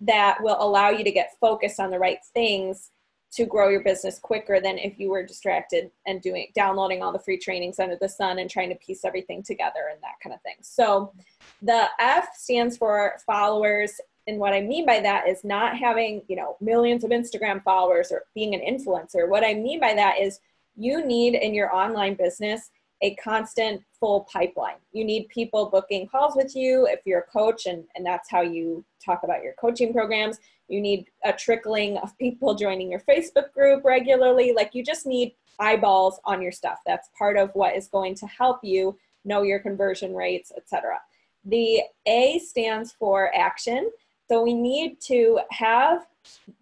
[0.00, 2.90] that will allow you to get focused on the right things
[3.32, 7.18] to grow your business quicker than if you were distracted and doing downloading all the
[7.18, 10.42] free trainings under the sun and trying to piece everything together and that kind of
[10.42, 10.56] thing.
[10.62, 11.12] So
[11.62, 16.36] the F stands for followers and what I mean by that is not having, you
[16.36, 19.28] know, millions of Instagram followers or being an influencer.
[19.28, 20.40] What I mean by that is
[20.76, 22.70] you need in your online business
[23.02, 24.76] a constant full pipeline.
[24.92, 28.42] You need people booking calls with you if you're a coach and, and that's how
[28.42, 30.38] you talk about your coaching programs.
[30.70, 34.52] You need a trickling of people joining your Facebook group regularly.
[34.54, 36.78] Like you just need eyeballs on your stuff.
[36.86, 41.00] That's part of what is going to help you know your conversion rates, etc.
[41.44, 43.90] The A stands for action.
[44.28, 46.06] So we need to have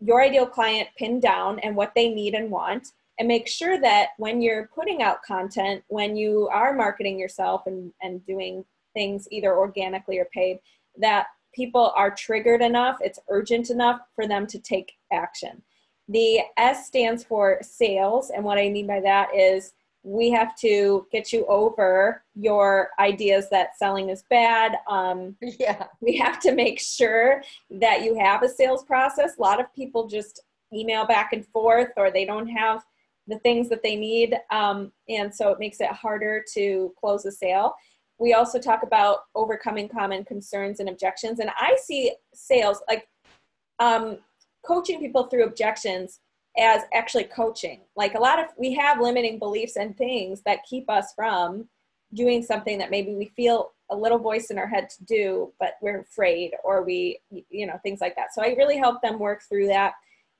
[0.01, 4.11] your ideal client pinned down and what they need and want and make sure that
[4.19, 9.57] when you're putting out content, when you are marketing yourself and, and doing things either
[9.57, 10.61] organically or paid,
[10.97, 15.63] that people are triggered enough, it's urgent enough for them to take action.
[16.09, 21.07] The S stands for sales, and what I mean by that is we have to
[21.13, 24.77] get you over your ideas that selling is bad.
[24.89, 25.85] Um, yeah.
[26.01, 29.37] We have to make sure that you have a sales process.
[29.37, 30.41] A lot of people just
[30.73, 32.85] email back and forth or they don't have
[33.27, 34.39] the things that they need.
[34.51, 37.75] Um, and so it makes it harder to close a sale.
[38.19, 41.39] We also talk about overcoming common concerns and objections.
[41.39, 43.09] And I see sales like
[43.79, 44.19] um,
[44.67, 46.21] coaching people through objections
[46.59, 47.81] as actually coaching.
[47.97, 51.69] Like a lot of, we have limiting beliefs and things that keep us from
[52.15, 55.75] doing something that maybe we feel a little voice in our head to do, but
[55.81, 58.35] we're afraid or we, you know, things like that.
[58.35, 59.93] So I really help them work through that.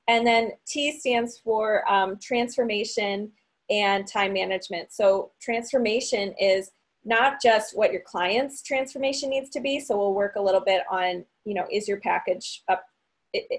[0.07, 3.31] And then T stands for um, transformation
[3.69, 4.91] and time management.
[4.91, 6.71] So transformation is
[7.05, 9.79] not just what your client's transformation needs to be.
[9.79, 12.85] So we'll work a little bit on, you know, is your package up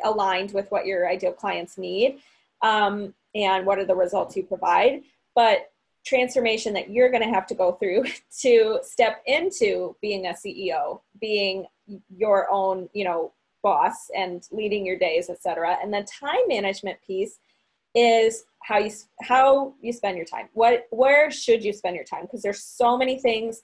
[0.04, 2.20] aligned with what your ideal clients need?
[2.62, 5.02] um, and what are the results you provide,
[5.34, 5.70] but
[6.04, 8.04] transformation that you're going to have to go through
[8.40, 11.66] to step into being a CEO, being
[12.16, 15.76] your own, you know, boss and leading your days, etc.
[15.82, 17.38] And the time management piece
[17.94, 18.90] is how you
[19.22, 20.48] how you spend your time.
[20.52, 22.22] What where should you spend your time?
[22.22, 23.62] Because there's so many things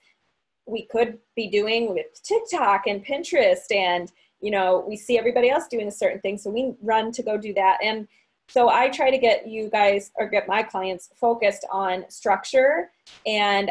[0.67, 4.11] we could be doing with TikTok and Pinterest and
[4.43, 7.39] you know, we see everybody else doing a certain thing so we run to go
[7.39, 8.07] do that and
[8.49, 12.91] so I try to get you guys or get my clients focused on structure
[13.27, 13.71] and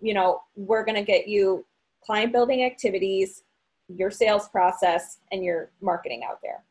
[0.00, 1.64] you know, we're going to get you
[2.04, 3.42] client building activities,
[3.88, 6.64] your sales process and your marketing out there.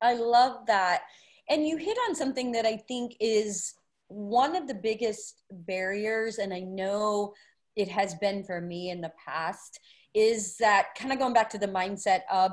[0.00, 1.02] I love that.
[1.48, 3.74] And you hit on something that I think is
[4.08, 7.34] one of the biggest barriers and I know
[7.74, 9.80] it has been for me in the past
[10.14, 12.52] is that kind of going back to the mindset of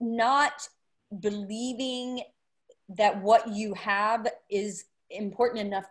[0.00, 0.52] not
[1.20, 2.22] believing
[2.88, 5.84] that what you have is important enough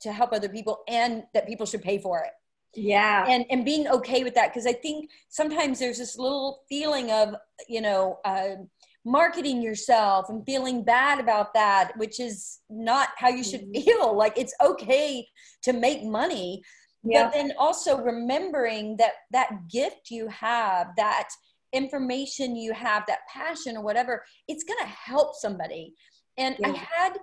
[0.00, 2.30] to help other people and that people should pay for it.
[2.76, 3.26] Yeah.
[3.28, 7.36] And and being okay with that because i think sometimes there's this little feeling of
[7.68, 8.56] you know uh,
[9.04, 13.82] marketing yourself and feeling bad about that which is not how you should mm-hmm.
[13.82, 15.26] feel like it's okay
[15.62, 16.62] to make money
[17.04, 17.24] yeah.
[17.24, 21.28] but then also remembering that that gift you have that
[21.72, 25.94] information you have that passion or whatever it's going to help somebody
[26.38, 26.68] and yeah.
[26.68, 27.18] I had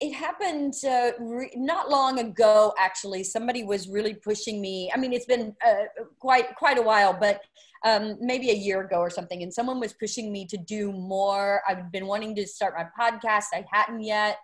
[0.00, 5.12] it happened uh, re- not long ago actually somebody was really pushing me i mean
[5.12, 5.84] it's been uh,
[6.20, 7.40] quite quite a while but
[7.84, 11.62] um, maybe a year ago or something and someone was pushing me to do more
[11.68, 14.38] i've been wanting to start my podcast i hadn't yet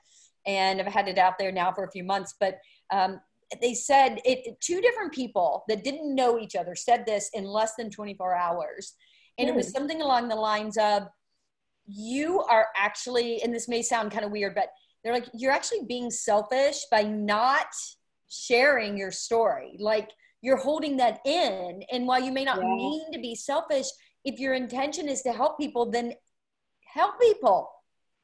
[0.47, 2.59] and i've had it out there now for a few months but
[2.93, 3.21] um,
[3.61, 7.75] they said it two different people that didn't know each other said this in less
[7.77, 8.95] than 24 hours
[9.39, 9.53] and mm.
[9.53, 9.73] it was hmm.
[9.73, 11.09] something along the lines of
[11.87, 14.69] you are actually, and this may sound kind of weird, but
[15.03, 17.67] they're like, you're actually being selfish by not
[18.29, 19.77] sharing your story.
[19.79, 20.11] Like
[20.45, 21.83] you're holding that in.
[21.91, 22.75] And while you may not yeah.
[22.75, 23.87] mean to be selfish,
[24.27, 26.13] if your intention is to help people, then
[26.85, 27.71] help people.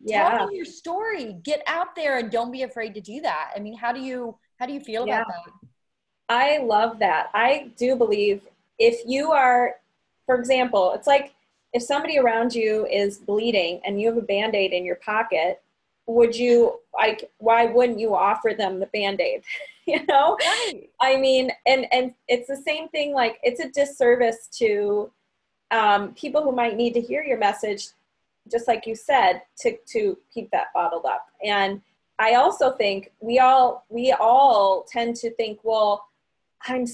[0.00, 0.36] Yeah.
[0.36, 1.38] Tell me your story.
[1.42, 3.52] Get out there and don't be afraid to do that.
[3.56, 5.22] I mean, how do you how do you feel yeah.
[5.22, 5.68] about that?
[6.28, 7.30] I love that.
[7.32, 8.42] I do believe
[8.78, 9.76] if you are,
[10.26, 11.32] for example, it's like
[11.72, 15.62] if somebody around you is bleeding and you have a band-aid in your pocket
[16.14, 19.42] would you like why wouldn't you offer them the band-aid
[19.86, 20.90] you know right.
[21.00, 25.10] i mean and and it's the same thing like it's a disservice to
[25.72, 27.88] um, people who might need to hear your message
[28.50, 31.80] just like you said to to keep that bottled up and
[32.18, 36.06] i also think we all we all tend to think well
[36.66, 36.84] i'm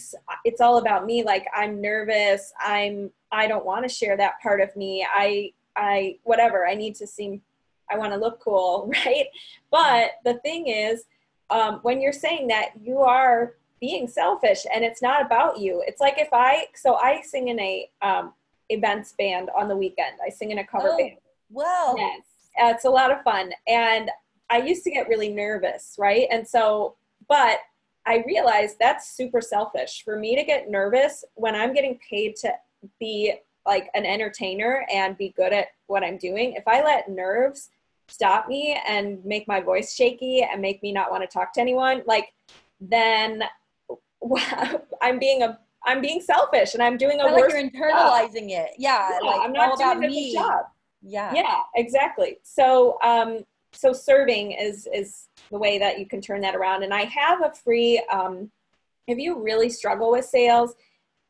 [0.44, 4.60] it's all about me like i'm nervous i'm I don't want to share that part
[4.60, 5.06] of me.
[5.08, 6.66] I I whatever.
[6.66, 7.42] I need to seem
[7.90, 9.26] I want to look cool, right?
[9.70, 11.04] But the thing is,
[11.50, 15.82] um, when you're saying that, you are being selfish and it's not about you.
[15.86, 18.32] It's like if I, so I sing in a um,
[18.70, 20.16] events band on the weekend.
[20.24, 21.18] I sing in a cover Oh, band.
[21.50, 21.94] Wow.
[21.96, 22.22] Yes,
[22.60, 23.52] uh, it's a lot of fun.
[23.68, 24.10] And
[24.50, 26.26] I used to get really nervous, right?
[26.30, 26.96] And so,
[27.28, 27.58] but
[28.06, 32.52] I realized that's super selfish for me to get nervous when I'm getting paid to
[33.00, 33.34] be
[33.66, 36.52] like an entertainer and be good at what I'm doing.
[36.52, 37.70] If I let nerves
[38.08, 41.60] stop me and make my voice shaky and make me not want to talk to
[41.60, 42.32] anyone, like
[42.80, 43.42] then
[45.02, 48.70] I'm being a I'm being selfish and I'm doing a like you're internalizing it.
[48.78, 50.64] Yeah, yeah, like I'm not doing a good job.
[51.02, 51.32] Yeah.
[51.34, 52.38] yeah exactly.
[52.42, 56.82] So um so serving is is the way that you can turn that around.
[56.82, 58.50] And i have a free um
[59.06, 60.74] if you really struggle with sales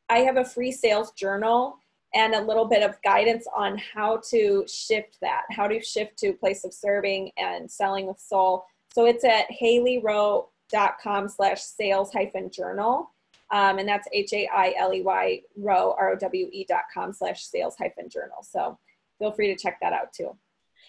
[0.08, 1.78] i have a free sales journal
[2.16, 6.32] and a little bit of guidance on how to shift that how to shift to
[6.32, 13.12] place of serving and selling with soul so it's at haileyrowe.com slash sales hyphen journal
[13.52, 18.76] um, and that's h-a-i-l-e-y row r-o-w-e dot com slash sales hyphen journal so
[19.18, 20.36] feel free to check that out too.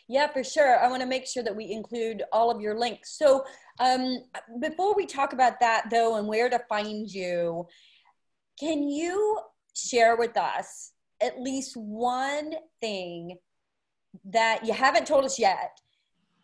[0.10, 0.80] Yeah, for sure.
[0.80, 3.18] I want to make sure that we include all of your links.
[3.18, 3.44] So,
[3.80, 4.20] um,
[4.62, 7.68] before we talk about that, though, and where to find you,
[8.58, 9.40] can you
[9.76, 13.38] share with us at least one thing
[14.26, 15.80] that you haven't told us yet?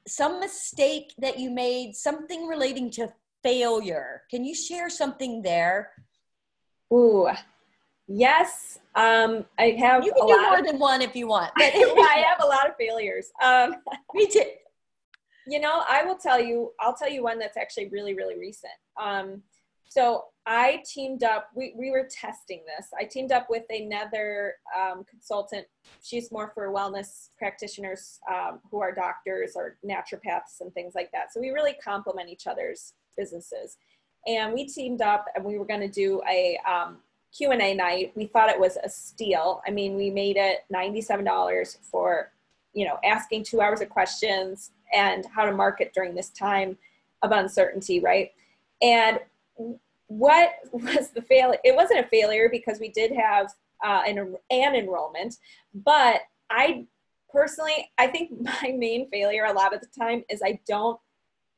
[0.07, 3.09] Some mistake that you made, something relating to
[3.43, 4.23] failure.
[4.29, 5.91] Can you share something there?
[6.93, 7.29] Ooh,
[8.07, 8.79] yes.
[8.95, 11.51] Um, I have You can do more Of, than one if you want.
[11.55, 13.31] But I have a lot of failures.
[13.41, 13.75] Um,
[14.13, 14.43] me too.
[15.47, 16.71] you know, I will tell you.
[16.79, 18.73] I'll tell you one that's actually really, really recent.
[19.01, 19.41] Um,
[19.89, 21.49] so I teamed up.
[21.55, 22.87] We we were testing this.
[22.99, 25.65] I teamed up with another um, consultant.
[26.01, 31.33] She's more for wellness practitioners um, who are doctors or naturopaths and things like that.
[31.33, 33.77] So we really complement each other's businesses.
[34.27, 36.97] And we teamed up, and we were going to do a um,
[37.35, 38.13] Q&A night.
[38.15, 39.61] We thought it was a steal.
[39.67, 42.31] I mean, we made it $97 for,
[42.73, 46.77] you know, asking two hours of questions and how to market during this time
[47.21, 48.31] of uncertainty, right?
[48.81, 49.19] And
[50.07, 51.53] what was the fail?
[51.63, 53.47] It wasn't a failure because we did have
[53.83, 55.35] uh, an, an enrollment,
[55.73, 56.85] but I
[57.33, 60.99] personally, I think my main failure a lot of the time is I don't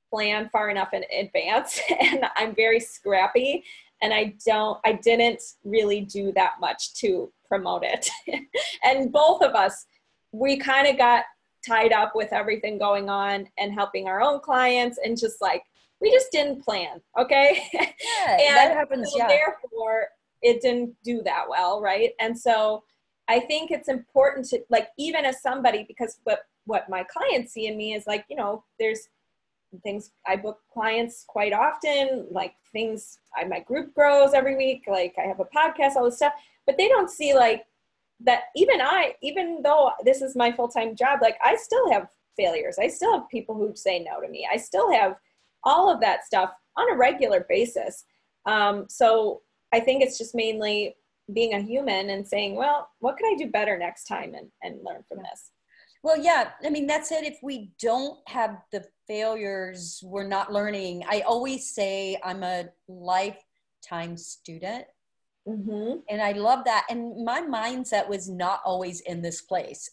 [0.09, 3.63] plan far enough in advance and I'm very scrappy
[4.01, 8.09] and I don't I didn't really do that much to promote it.
[8.83, 9.85] and both of us
[10.31, 11.25] we kind of got
[11.65, 15.63] tied up with everything going on and helping our own clients and just like
[16.01, 17.63] we just didn't plan, okay?
[17.73, 17.87] Yeah,
[18.29, 19.11] and that happens.
[19.11, 19.27] so Yeah.
[19.27, 20.07] therefore
[20.41, 22.11] it didn't do that well, right?
[22.19, 22.83] And so
[23.27, 27.67] I think it's important to like even as somebody because what what my clients see
[27.67, 29.07] in me is like, you know, there's
[29.83, 35.15] things I book clients quite often, like things I my group grows every week, like
[35.17, 36.33] I have a podcast, all this stuff,
[36.65, 37.65] but they don't see like
[38.21, 42.77] that even I, even though this is my full-time job, like I still have failures.
[42.79, 44.47] I still have people who say no to me.
[44.51, 45.15] I still have
[45.65, 48.05] all of that stuff on a regular basis.
[48.45, 49.41] Um, so
[49.73, 50.95] I think it's just mainly
[51.33, 54.83] being a human and saying, well, what could I do better next time and, and
[54.83, 55.51] learn from this?
[56.03, 56.51] Well, yeah.
[56.63, 57.25] I mean, that's it.
[57.25, 61.03] If we don't have the failures, we're not learning.
[61.09, 64.85] I always say I'm a lifetime student.
[65.47, 65.99] Mm-hmm.
[66.09, 66.85] And I love that.
[66.89, 69.89] And my mindset was not always in this place,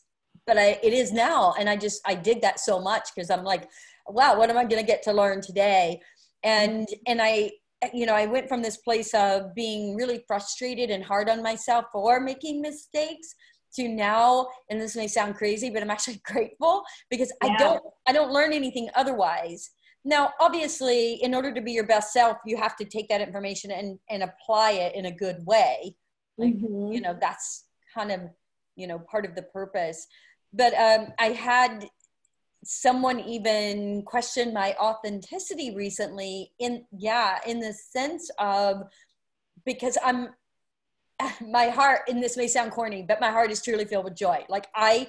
[0.46, 1.54] but I, it is now.
[1.58, 3.68] And I just, I dig that so much because I'm like,
[4.08, 6.00] wow, what am I going to get to learn today?
[6.42, 7.52] And, and I,
[7.92, 11.86] you know, I went from this place of being really frustrated and hard on myself
[11.92, 13.34] for making mistakes
[13.76, 18.12] to now, and this may sound crazy, but I'm actually grateful because I don't, I
[18.12, 19.70] don't learn anything otherwise.
[20.04, 23.70] Now, obviously, in order to be your best self, you have to take that information
[23.70, 25.96] and, and apply it in a good way.
[26.38, 26.92] Like, Mhm.
[26.92, 28.20] you know, that's kind of,
[28.74, 30.06] you know, part of the purpose.
[30.52, 31.87] But um, I had
[32.65, 38.85] someone even questioned my authenticity recently in, yeah, in the sense of,
[39.65, 40.29] because I'm,
[41.46, 44.44] my heart, and this may sound corny, but my heart is truly filled with joy.
[44.48, 45.08] Like I,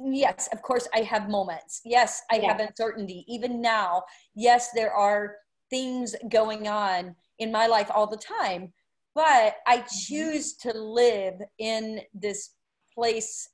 [0.00, 1.80] yes, of course I have moments.
[1.84, 2.48] Yes, I Yeah.
[2.48, 3.24] have uncertainty.
[3.28, 4.02] Even now,
[4.34, 5.36] yes, there are
[5.70, 8.72] things going on in my life all the time,
[9.14, 9.86] but I mm-hmm.
[10.06, 12.50] choose to live in this
[12.94, 13.48] place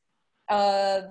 [0.49, 1.05] of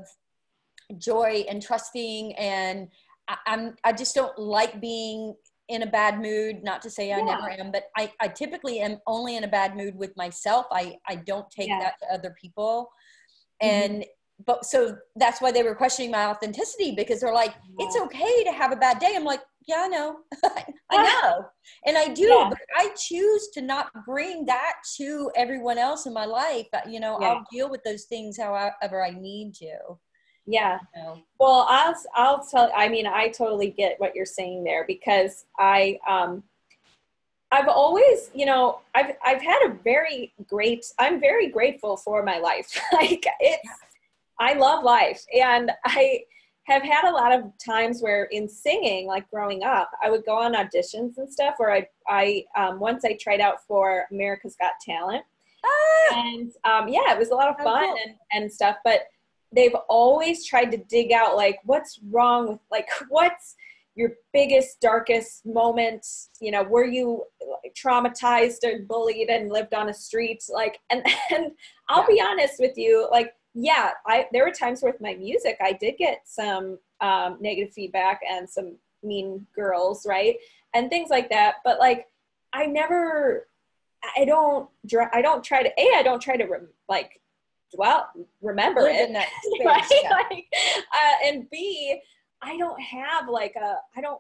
[1.00, 2.88] joy and trusting and
[3.28, 5.36] I, I'm I just don't like being
[5.70, 6.62] in a bad mood.
[6.64, 7.24] Not to say I Yeah.
[7.24, 10.66] never am, but I, I typically am only in a bad mood with myself.
[10.72, 11.80] I, I don't take Yeah.
[11.80, 12.91] that to other people.
[13.64, 13.68] Mhm.
[13.70, 14.06] And
[14.46, 18.52] but so that's why they were questioning my authenticity because they're like, it's okay to
[18.52, 19.14] have a bad day.
[19.16, 20.18] I'm like, yeah, I know.
[20.91, 21.46] I know.
[21.86, 22.50] And I do, yeah.
[22.50, 26.68] but I choose to not bring that to everyone else in my life.
[26.89, 27.28] You know, yeah.
[27.28, 29.78] I'll deal with those things however I need to.
[30.46, 30.80] Yeah.
[30.96, 31.20] Know?
[31.39, 36.00] Well, I'll, I'll tell, I mean, I totally get what you're saying there because I,
[36.08, 36.44] um,
[37.54, 40.88] I've always, you know, I've I've had a very great.
[40.98, 42.76] I'm very grateful for my life.
[42.94, 43.70] like it's,
[44.39, 46.24] I love life, and I
[46.64, 50.36] have had a lot of times where in singing, like growing up, I would go
[50.36, 51.56] on auditions and stuff.
[51.58, 55.24] Where I, I um, once I tried out for America's Got Talent,
[55.64, 56.26] ah!
[56.26, 57.98] and um, yeah, it was a lot of fun cool.
[58.04, 58.78] and, and stuff.
[58.84, 59.02] But
[59.54, 63.56] they've always tried to dig out like what's wrong with like what's
[63.95, 67.24] your biggest darkest moments you know were you
[67.78, 70.43] traumatized and bullied and lived on a street?
[70.49, 71.51] Like and and
[71.89, 72.16] i'll yeah.
[72.16, 75.95] be honest with you like yeah i there were times with my music i did
[75.97, 80.38] get some um, negative feedback and some mean girls right?
[80.74, 81.56] And things like that.
[81.64, 82.08] But like
[82.54, 83.47] i never
[84.16, 84.70] i don't
[85.14, 86.45] i don't try to a i don't try to
[86.88, 87.20] like
[87.74, 88.10] dwell
[88.42, 90.10] remember Live it in that space, right yeah.
[90.10, 92.02] like, uh, and b
[92.44, 94.20] I don't have like a, I don't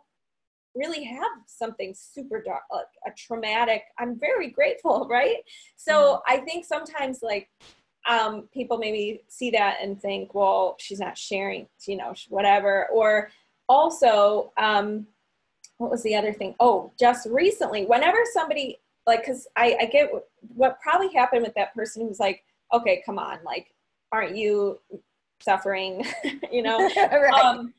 [0.75, 3.83] really have something super dark, like a traumatic.
[3.99, 5.37] I'm very grateful, right?
[5.75, 7.49] So mm I think sometimes like
[8.09, 12.87] um, people maybe see that and think, well, she's not sharing, you know, whatever.
[12.91, 13.29] Or
[13.69, 15.07] also, um,
[15.77, 16.55] what was the other thing?
[16.59, 21.55] Oh, just recently, whenever somebody like, because I, I get what, what probably happened with
[21.55, 22.43] that person who's like,
[22.73, 23.67] okay, come on, like,
[24.11, 24.79] aren't you
[25.41, 26.05] suffering?
[26.51, 27.43] you know, right.
[27.43, 27.73] um,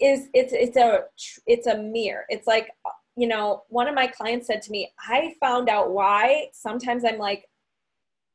[0.00, 1.04] is it's it's a
[1.46, 2.70] it's a mirror it's like
[3.16, 7.18] you know one of my clients said to me i found out why sometimes i'm
[7.18, 7.48] like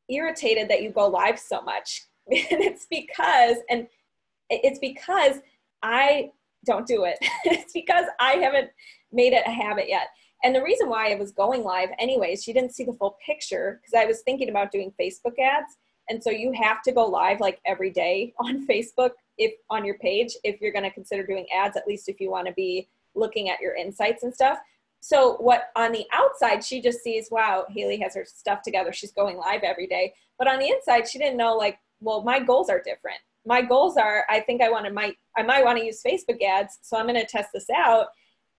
[0.09, 3.87] irritated that you go live so much and it's because and
[4.49, 5.37] it's because
[5.81, 6.29] i
[6.65, 8.69] don't do it it's because i haven't
[9.11, 10.07] made it a habit yet
[10.43, 13.79] and the reason why i was going live anyways she didn't see the full picture
[13.81, 15.77] because i was thinking about doing facebook ads.
[16.07, 19.97] And so you have to go live like every day on facebook if on your
[19.97, 22.87] page if you're going to consider doing ads at least if you want to be
[23.15, 24.59] looking at your insights and stuff.
[25.01, 28.93] So what on the outside she just sees wow Hailey has her stuff together.
[28.93, 30.13] She's going live every day.
[30.37, 33.19] But on the inside she didn't know like well my goals are different.
[33.47, 36.41] My goals are i think i want to might i might want to use facebook
[36.41, 38.07] ads so i'm going to test this out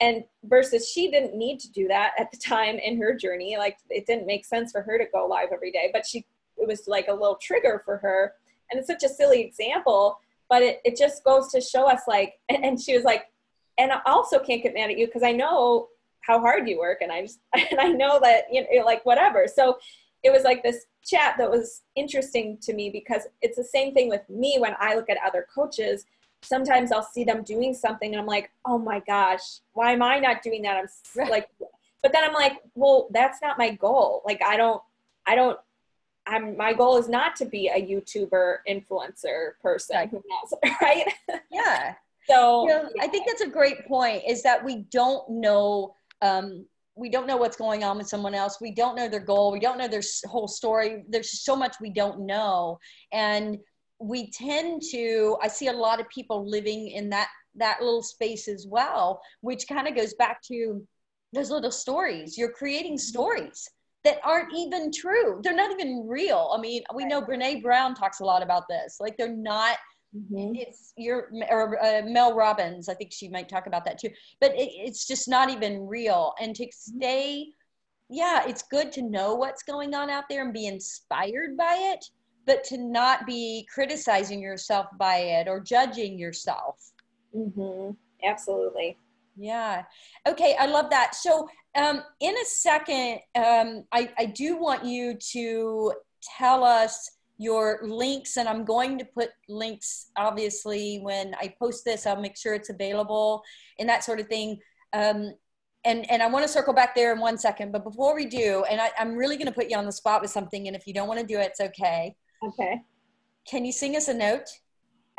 [0.01, 3.79] and versus she didn't need to do that at the time in her journey like
[3.89, 6.25] it didn't make sense for her to go live every day but she
[6.59, 8.33] it was like a little trigger for her.
[8.71, 10.19] And it's such a silly example
[10.49, 13.27] but it, it just goes to show us like and she was like
[13.79, 15.89] and i also can't get mad at you because i know
[16.21, 17.41] how hard you work and i just
[17.71, 19.47] and i know that you know like whatever.
[19.53, 19.79] So
[20.23, 24.09] it was like this chat that was interesting to me because it's the same thing
[24.09, 26.05] with me when i look at other coaches
[26.47, 30.19] sometimes i'll see them doing something and i'm like oh my gosh why am i
[30.19, 31.49] not doing that i'm like
[32.03, 34.83] but then i'm like well that's not my goal like i don't
[35.27, 35.59] i don't
[36.29, 41.07] I'm my goal is not to be a YouTuber influencer person knows, right?
[41.51, 41.95] Yeah.
[42.29, 43.05] so you know, yeah.
[43.05, 46.67] I think that's a great point is that we don't know um,
[46.97, 48.59] we don't know what's going on with someone else.
[48.61, 49.53] We don't know their goal.
[49.53, 51.05] We don't know their whole story.
[51.09, 52.79] There's so much we don't know.
[53.13, 53.59] And
[53.99, 58.49] we tend to, I see a lot of people living in that, that little space
[58.49, 60.87] as well, which kind of goes back to
[61.33, 62.37] those little stories.
[62.37, 62.99] You're creating mm-hmm.
[62.99, 63.69] stories
[64.05, 65.41] that aren't even true.
[65.43, 66.53] They're not even real.
[66.57, 68.99] I mean, we know Brene Brown talks a lot about this.
[69.01, 69.79] Like they're not.
[70.17, 70.55] Mm-hmm.
[70.55, 72.89] It's your or uh, Mel Robbins.
[72.89, 74.11] I think she might talk about that too.
[74.41, 76.35] But it, it's just not even real.
[76.41, 76.99] And to mm-hmm.
[76.99, 77.47] stay,
[78.09, 82.05] yeah, it's good to know what's going on out there and be inspired by it,
[82.47, 86.93] but to not be criticizing yourself by it or judging yourself.
[87.35, 87.93] Mm-hmm.
[88.25, 88.97] Absolutely.
[89.37, 89.83] Yeah.
[90.27, 90.57] Okay.
[90.59, 91.15] I love that.
[91.15, 95.93] So, um, in a second, um, I, I do want you to
[96.39, 102.07] tell us your links, and I'm going to put links obviously when I post this.
[102.07, 103.43] I'll make sure it's available
[103.79, 104.59] and that sort of thing.
[104.95, 105.35] Um,
[105.85, 108.65] and, and I want to circle back there in one second, but before we do,
[108.71, 110.87] and I, I'm really going to put you on the spot with something, and if
[110.87, 112.17] you don't want to do it, it's okay.
[112.47, 112.83] Okay.
[113.47, 114.49] Can you sing us a note?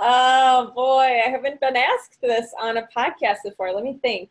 [0.00, 3.72] oh boy, I haven't been asked this on a podcast before.
[3.72, 4.30] Let me think.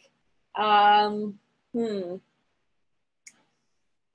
[0.55, 1.39] Um,
[1.73, 2.15] hmm.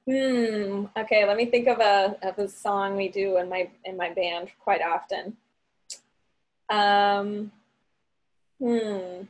[0.06, 0.86] Hmm.
[0.96, 4.10] Okay, let me think of a of a song we do in my in my
[4.10, 5.36] band quite often.
[6.68, 7.52] Um.
[8.60, 9.22] Hmm.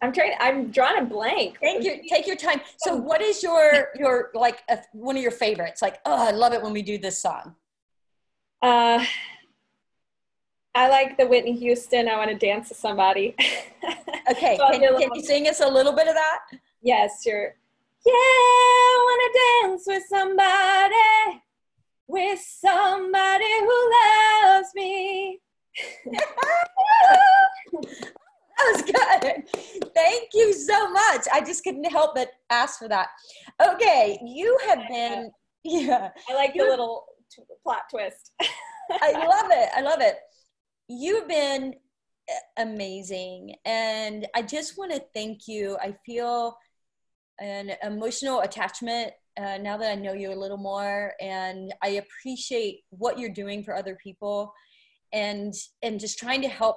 [0.00, 0.32] I'm trying.
[0.40, 1.58] I'm drawing a blank.
[1.60, 2.00] Thank you.
[2.08, 2.62] take your time.
[2.76, 5.82] So, what is your your like a, one of your favorites?
[5.82, 7.56] Like, oh, I love it when we do this song.
[8.62, 9.04] Uh,
[10.74, 12.08] I like the Whitney Houston.
[12.08, 13.34] I want to dance with somebody.
[14.30, 16.40] okay, so can, can you sing us a little bit of that?
[16.82, 17.56] Yes, sure.
[18.06, 21.42] Yeah, I want to dance with somebody,
[22.06, 23.92] with somebody who
[24.46, 25.40] loves me.
[28.58, 29.92] that was good.
[29.94, 31.26] Thank you so much.
[31.32, 33.08] I just couldn't help but ask for that.
[33.64, 35.30] Okay, you have been
[35.64, 36.10] yeah.
[36.28, 38.32] I like the little t- plot twist.
[38.90, 39.68] I love it.
[39.76, 40.16] I love it.
[40.88, 41.74] You've been
[42.56, 45.76] amazing and I just want to thank you.
[45.80, 46.56] I feel
[47.40, 52.80] an emotional attachment uh, now that I know you a little more and I appreciate
[52.90, 54.52] what you're doing for other people
[55.12, 56.76] and and just trying to help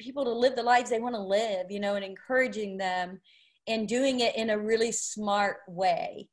[0.00, 3.20] people to live the lives they want to live, you know, and encouraging them
[3.68, 6.28] and doing it in a really smart way.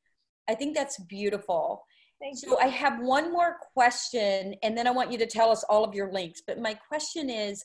[0.50, 1.86] I think that's beautiful.
[2.20, 2.58] Thank so you.
[2.58, 5.94] I have one more question, and then I want you to tell us all of
[5.94, 6.42] your links.
[6.48, 7.64] But my question is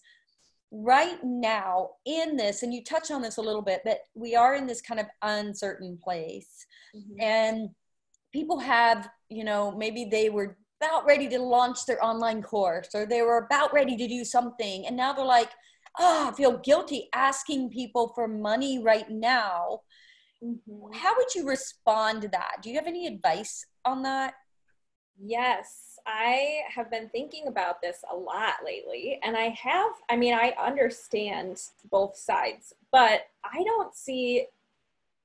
[0.70, 4.54] right now in this, and you touch on this a little bit, that we are
[4.54, 6.66] in this kind of uncertain place.
[6.94, 7.20] Mm-hmm.
[7.22, 7.68] And
[8.32, 13.06] people have, you know, maybe they were about ready to launch their online course or
[13.06, 14.86] they were about ready to do something.
[14.86, 15.50] And now they're like,
[15.98, 19.80] oh, I feel guilty asking people for money right now.
[20.42, 20.92] Mm-hmm.
[20.92, 22.56] How would you respond to that?
[22.62, 24.34] Do you have any advice on that?
[25.18, 29.20] Yes, I have been thinking about this a lot lately.
[29.22, 34.46] And I have, I mean, I understand both sides, but I don't see.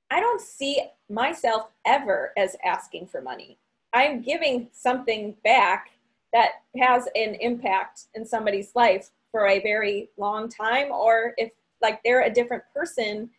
[0.09, 3.57] I don't see myself ever as asking for money.
[3.93, 5.89] I'm giving something back
[6.31, 12.01] that has an impact in somebody's life for a very long time or if like
[12.03, 13.29] they're a different person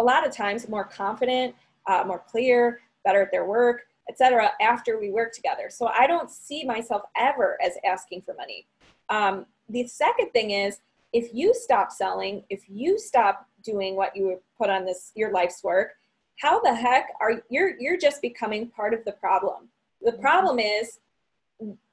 [0.00, 1.54] a lot of times more confident
[1.86, 5.66] uh, more clear better at their work etc after we work together.
[5.68, 8.66] So i don't see myself ever as asking for money.
[9.08, 10.80] Um, the second thing is
[11.12, 15.62] if you stop selling if you stop doing what you put on this your life's
[15.62, 15.92] work
[16.40, 19.68] how the heck are you're you're just becoming part of the problem.
[20.02, 20.98] The problem is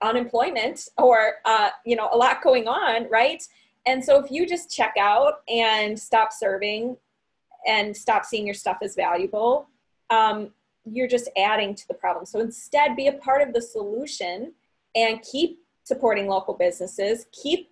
[0.01, 3.43] unemployment or uh, you know a lot going on right?
[3.87, 6.97] And so if you just check out and stop serving
[7.67, 9.67] and stop seeing your stuff as valuable
[10.09, 10.51] um,
[10.85, 12.25] you're just adding to the problem.
[12.25, 14.53] So instead be a part of the solution
[14.95, 17.27] and keep supporting local businesses.
[17.31, 17.71] Keep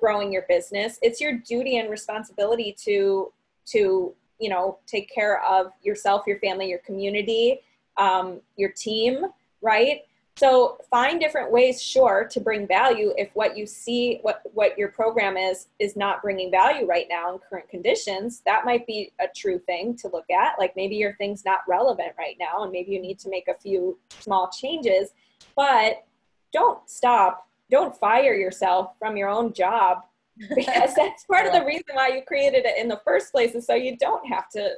[0.00, 0.98] growing your business.
[1.02, 3.32] It's your duty and responsibility to
[3.66, 7.60] to you know take care of yourself your family your community
[7.96, 9.26] um, your team
[9.62, 10.02] right
[10.36, 14.88] so find different ways, sure, to bring value if what you see, what, what your
[14.88, 18.42] program is, is not bringing value right now in current conditions.
[18.44, 20.58] That might be a true thing to look at.
[20.58, 23.54] Like maybe your thing's not relevant right now and maybe you need to make a
[23.54, 25.14] few small changes,
[25.56, 26.04] but
[26.52, 27.48] don't stop.
[27.70, 30.02] Don't fire yourself from your own job
[30.54, 33.66] because that's part of the reason why you created it in the first place is
[33.66, 34.74] so you don't have to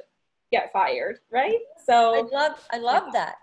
[0.53, 1.59] get fired, right?
[1.85, 3.11] So I love I love yeah.
[3.13, 3.35] that.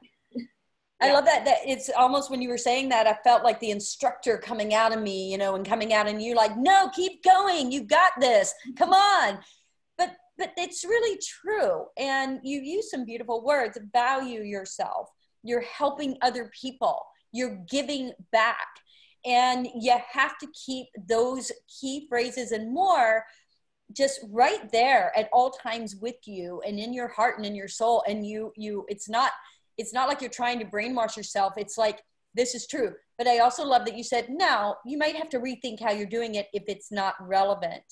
[1.00, 1.44] I love that.
[1.44, 4.96] That it's almost when you were saying that, I felt like the instructor coming out
[4.96, 7.70] of me, you know, and coming out and you like, no, keep going.
[7.70, 8.54] You got this.
[8.76, 9.34] Come mm-hmm.
[9.34, 9.38] on.
[9.98, 11.86] But but it's really true.
[11.98, 13.78] And you use some beautiful words.
[13.92, 15.10] Value yourself.
[15.42, 17.02] You're helping other people.
[17.32, 18.66] You're giving back.
[19.26, 23.24] And you have to keep those key phrases and more
[23.92, 27.68] just right there at all times with you and in your heart and in your
[27.68, 28.02] soul.
[28.08, 29.32] And you you it's not
[29.78, 31.54] it's not like you're trying to brainwash yourself.
[31.56, 32.02] It's like,
[32.34, 32.92] this is true.
[33.18, 36.06] But I also love that you said, now you might have to rethink how you're
[36.06, 37.84] doing it if it's not relevant.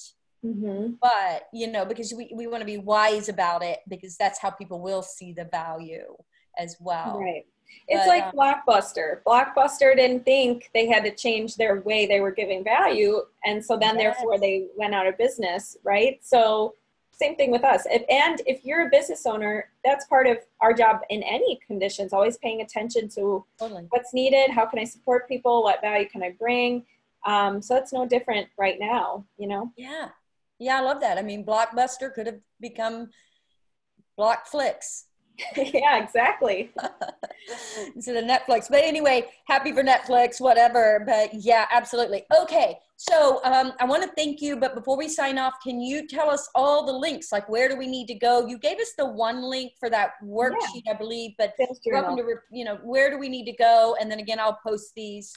[0.45, 0.95] Mm-hmm.
[1.01, 4.51] But, you know, because we, we want to be wise about it because that's how
[4.51, 6.15] people will see the value
[6.59, 7.19] as well.
[7.19, 7.47] Right.
[7.89, 9.23] It's but, like um, Blockbuster.
[9.27, 13.23] Blockbuster didn't think they had to change their way they were giving value.
[13.45, 14.17] And so then, yes.
[14.17, 16.19] therefore, they went out of business, right?
[16.23, 16.75] So
[17.17, 17.87] same thing with us.
[17.87, 22.13] If, and if you're a business owner, that's part of our job in any conditions,
[22.13, 23.87] always paying attention to totally.
[23.91, 26.85] what's needed, how can I support people, what value can I bring.
[27.27, 29.73] Um, so it's no different right now, you know?
[29.77, 30.09] Yeah.
[30.59, 31.19] Yeah, I love that.
[31.19, 33.11] I mean, Blockbuster could have become
[34.19, 35.05] Blockflix.
[35.57, 36.73] yeah, exactly.
[37.95, 38.69] Instead of Netflix.
[38.69, 41.03] But anyway, happy for Netflix, whatever.
[41.07, 42.25] But yeah, absolutely.
[42.41, 42.79] Okay.
[42.97, 44.57] So um, I want to thank you.
[44.57, 47.33] But before we sign off, can you tell us all the links?
[47.33, 48.47] Like, where do we need to go?
[48.47, 50.93] You gave us the one link for that worksheet, yeah.
[50.93, 51.33] I believe.
[51.37, 51.55] But
[51.87, 53.97] welcome to, you know, where do we need to go?
[54.01, 55.33] And then again, I'll post these.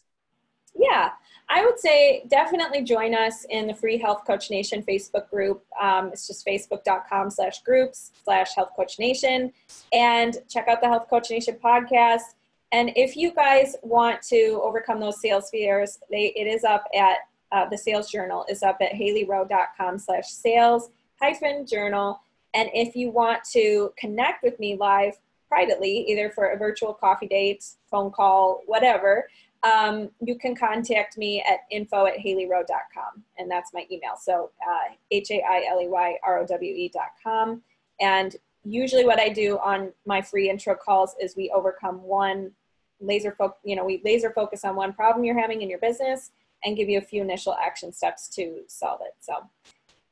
[0.78, 1.11] Yeah,
[1.49, 5.63] I would say definitely join us in the free Health Coach Nation Facebook group.
[5.82, 9.53] Um, it's just facebook.com slash groups slash Health Coach Nation.
[9.93, 12.34] And check out the Health Coach Nation podcast.
[12.71, 17.19] And if you guys want to overcome those sales fears, they, it is up at
[17.51, 20.89] uh, the sales journal is up at haileyrowe.com slash sales
[21.21, 22.21] hyphen journal.
[22.53, 25.17] And if you want to connect with me live
[25.47, 29.30] privately, either for a virtual coffee date, phone call, whatever,
[29.64, 33.24] um, you can contact me at info at haileyrowe.com.
[33.38, 34.14] And that's my email.
[34.20, 37.62] So uh, H A I L E Y R O W E.com.
[37.99, 42.51] And usually what I do on my free intro calls is we overcome one
[42.99, 46.32] laser focus, you know, we laser focus on one problem you're having in your business
[46.64, 49.14] and give you a few initial action steps to solve it.
[49.20, 49.34] So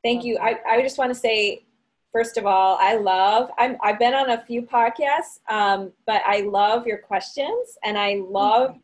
[0.02, 0.38] thank you.
[0.38, 1.64] I, I just want to say,
[2.12, 6.42] first of all, I love, I'm, I've been on a few podcasts, um, but I
[6.42, 8.76] love your questions and I love,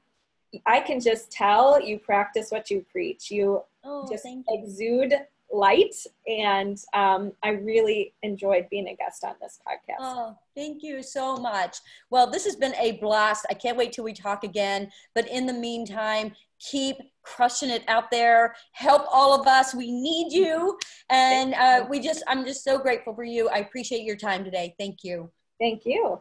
[0.66, 3.30] I can just tell you practice what you preach.
[3.30, 4.44] You oh, just you.
[4.48, 5.14] exude
[5.52, 5.94] light
[6.26, 9.96] and um, i really enjoyed being a guest on this podcast.
[10.00, 11.78] Oh thank you so much.
[12.10, 13.46] Well this has been a blast.
[13.50, 14.90] I can't wait till we talk again.
[15.14, 18.54] But in the meantime keep crushing it out there.
[18.72, 19.74] Help all of us.
[19.74, 20.78] We need you.
[21.10, 23.48] And uh, we just i'm just so grateful for you.
[23.48, 24.74] I appreciate your time today.
[24.78, 25.30] Thank you.
[25.60, 26.20] Thank you.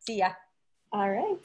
[0.00, 0.30] See ya.
[0.92, 1.38] All right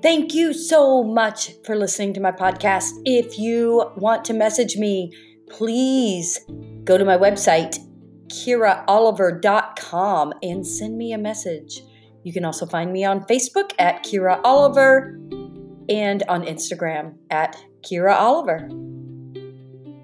[0.00, 2.92] Thank you so much for listening to my podcast.
[3.04, 5.12] If you want to message me,
[5.50, 6.38] please
[6.84, 7.78] go to my website,
[8.28, 11.82] kyraoliver.com, and send me a message.
[12.24, 15.18] You can also find me on Facebook at Kyra Oliver
[15.88, 18.68] and on Instagram at Kyra Oliver.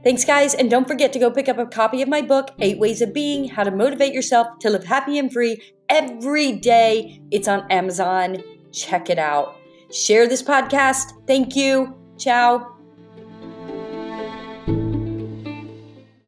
[0.04, 2.78] Thanks, guys, and don't forget to go pick up a copy of my book, Eight
[2.78, 7.22] Ways of Being How to Motivate Yourself to Live Happy and Free every day.
[7.30, 8.42] It's on Amazon.
[8.70, 9.56] Check it out.
[9.90, 11.26] Share this podcast.
[11.26, 11.96] Thank you.
[12.18, 12.73] Ciao.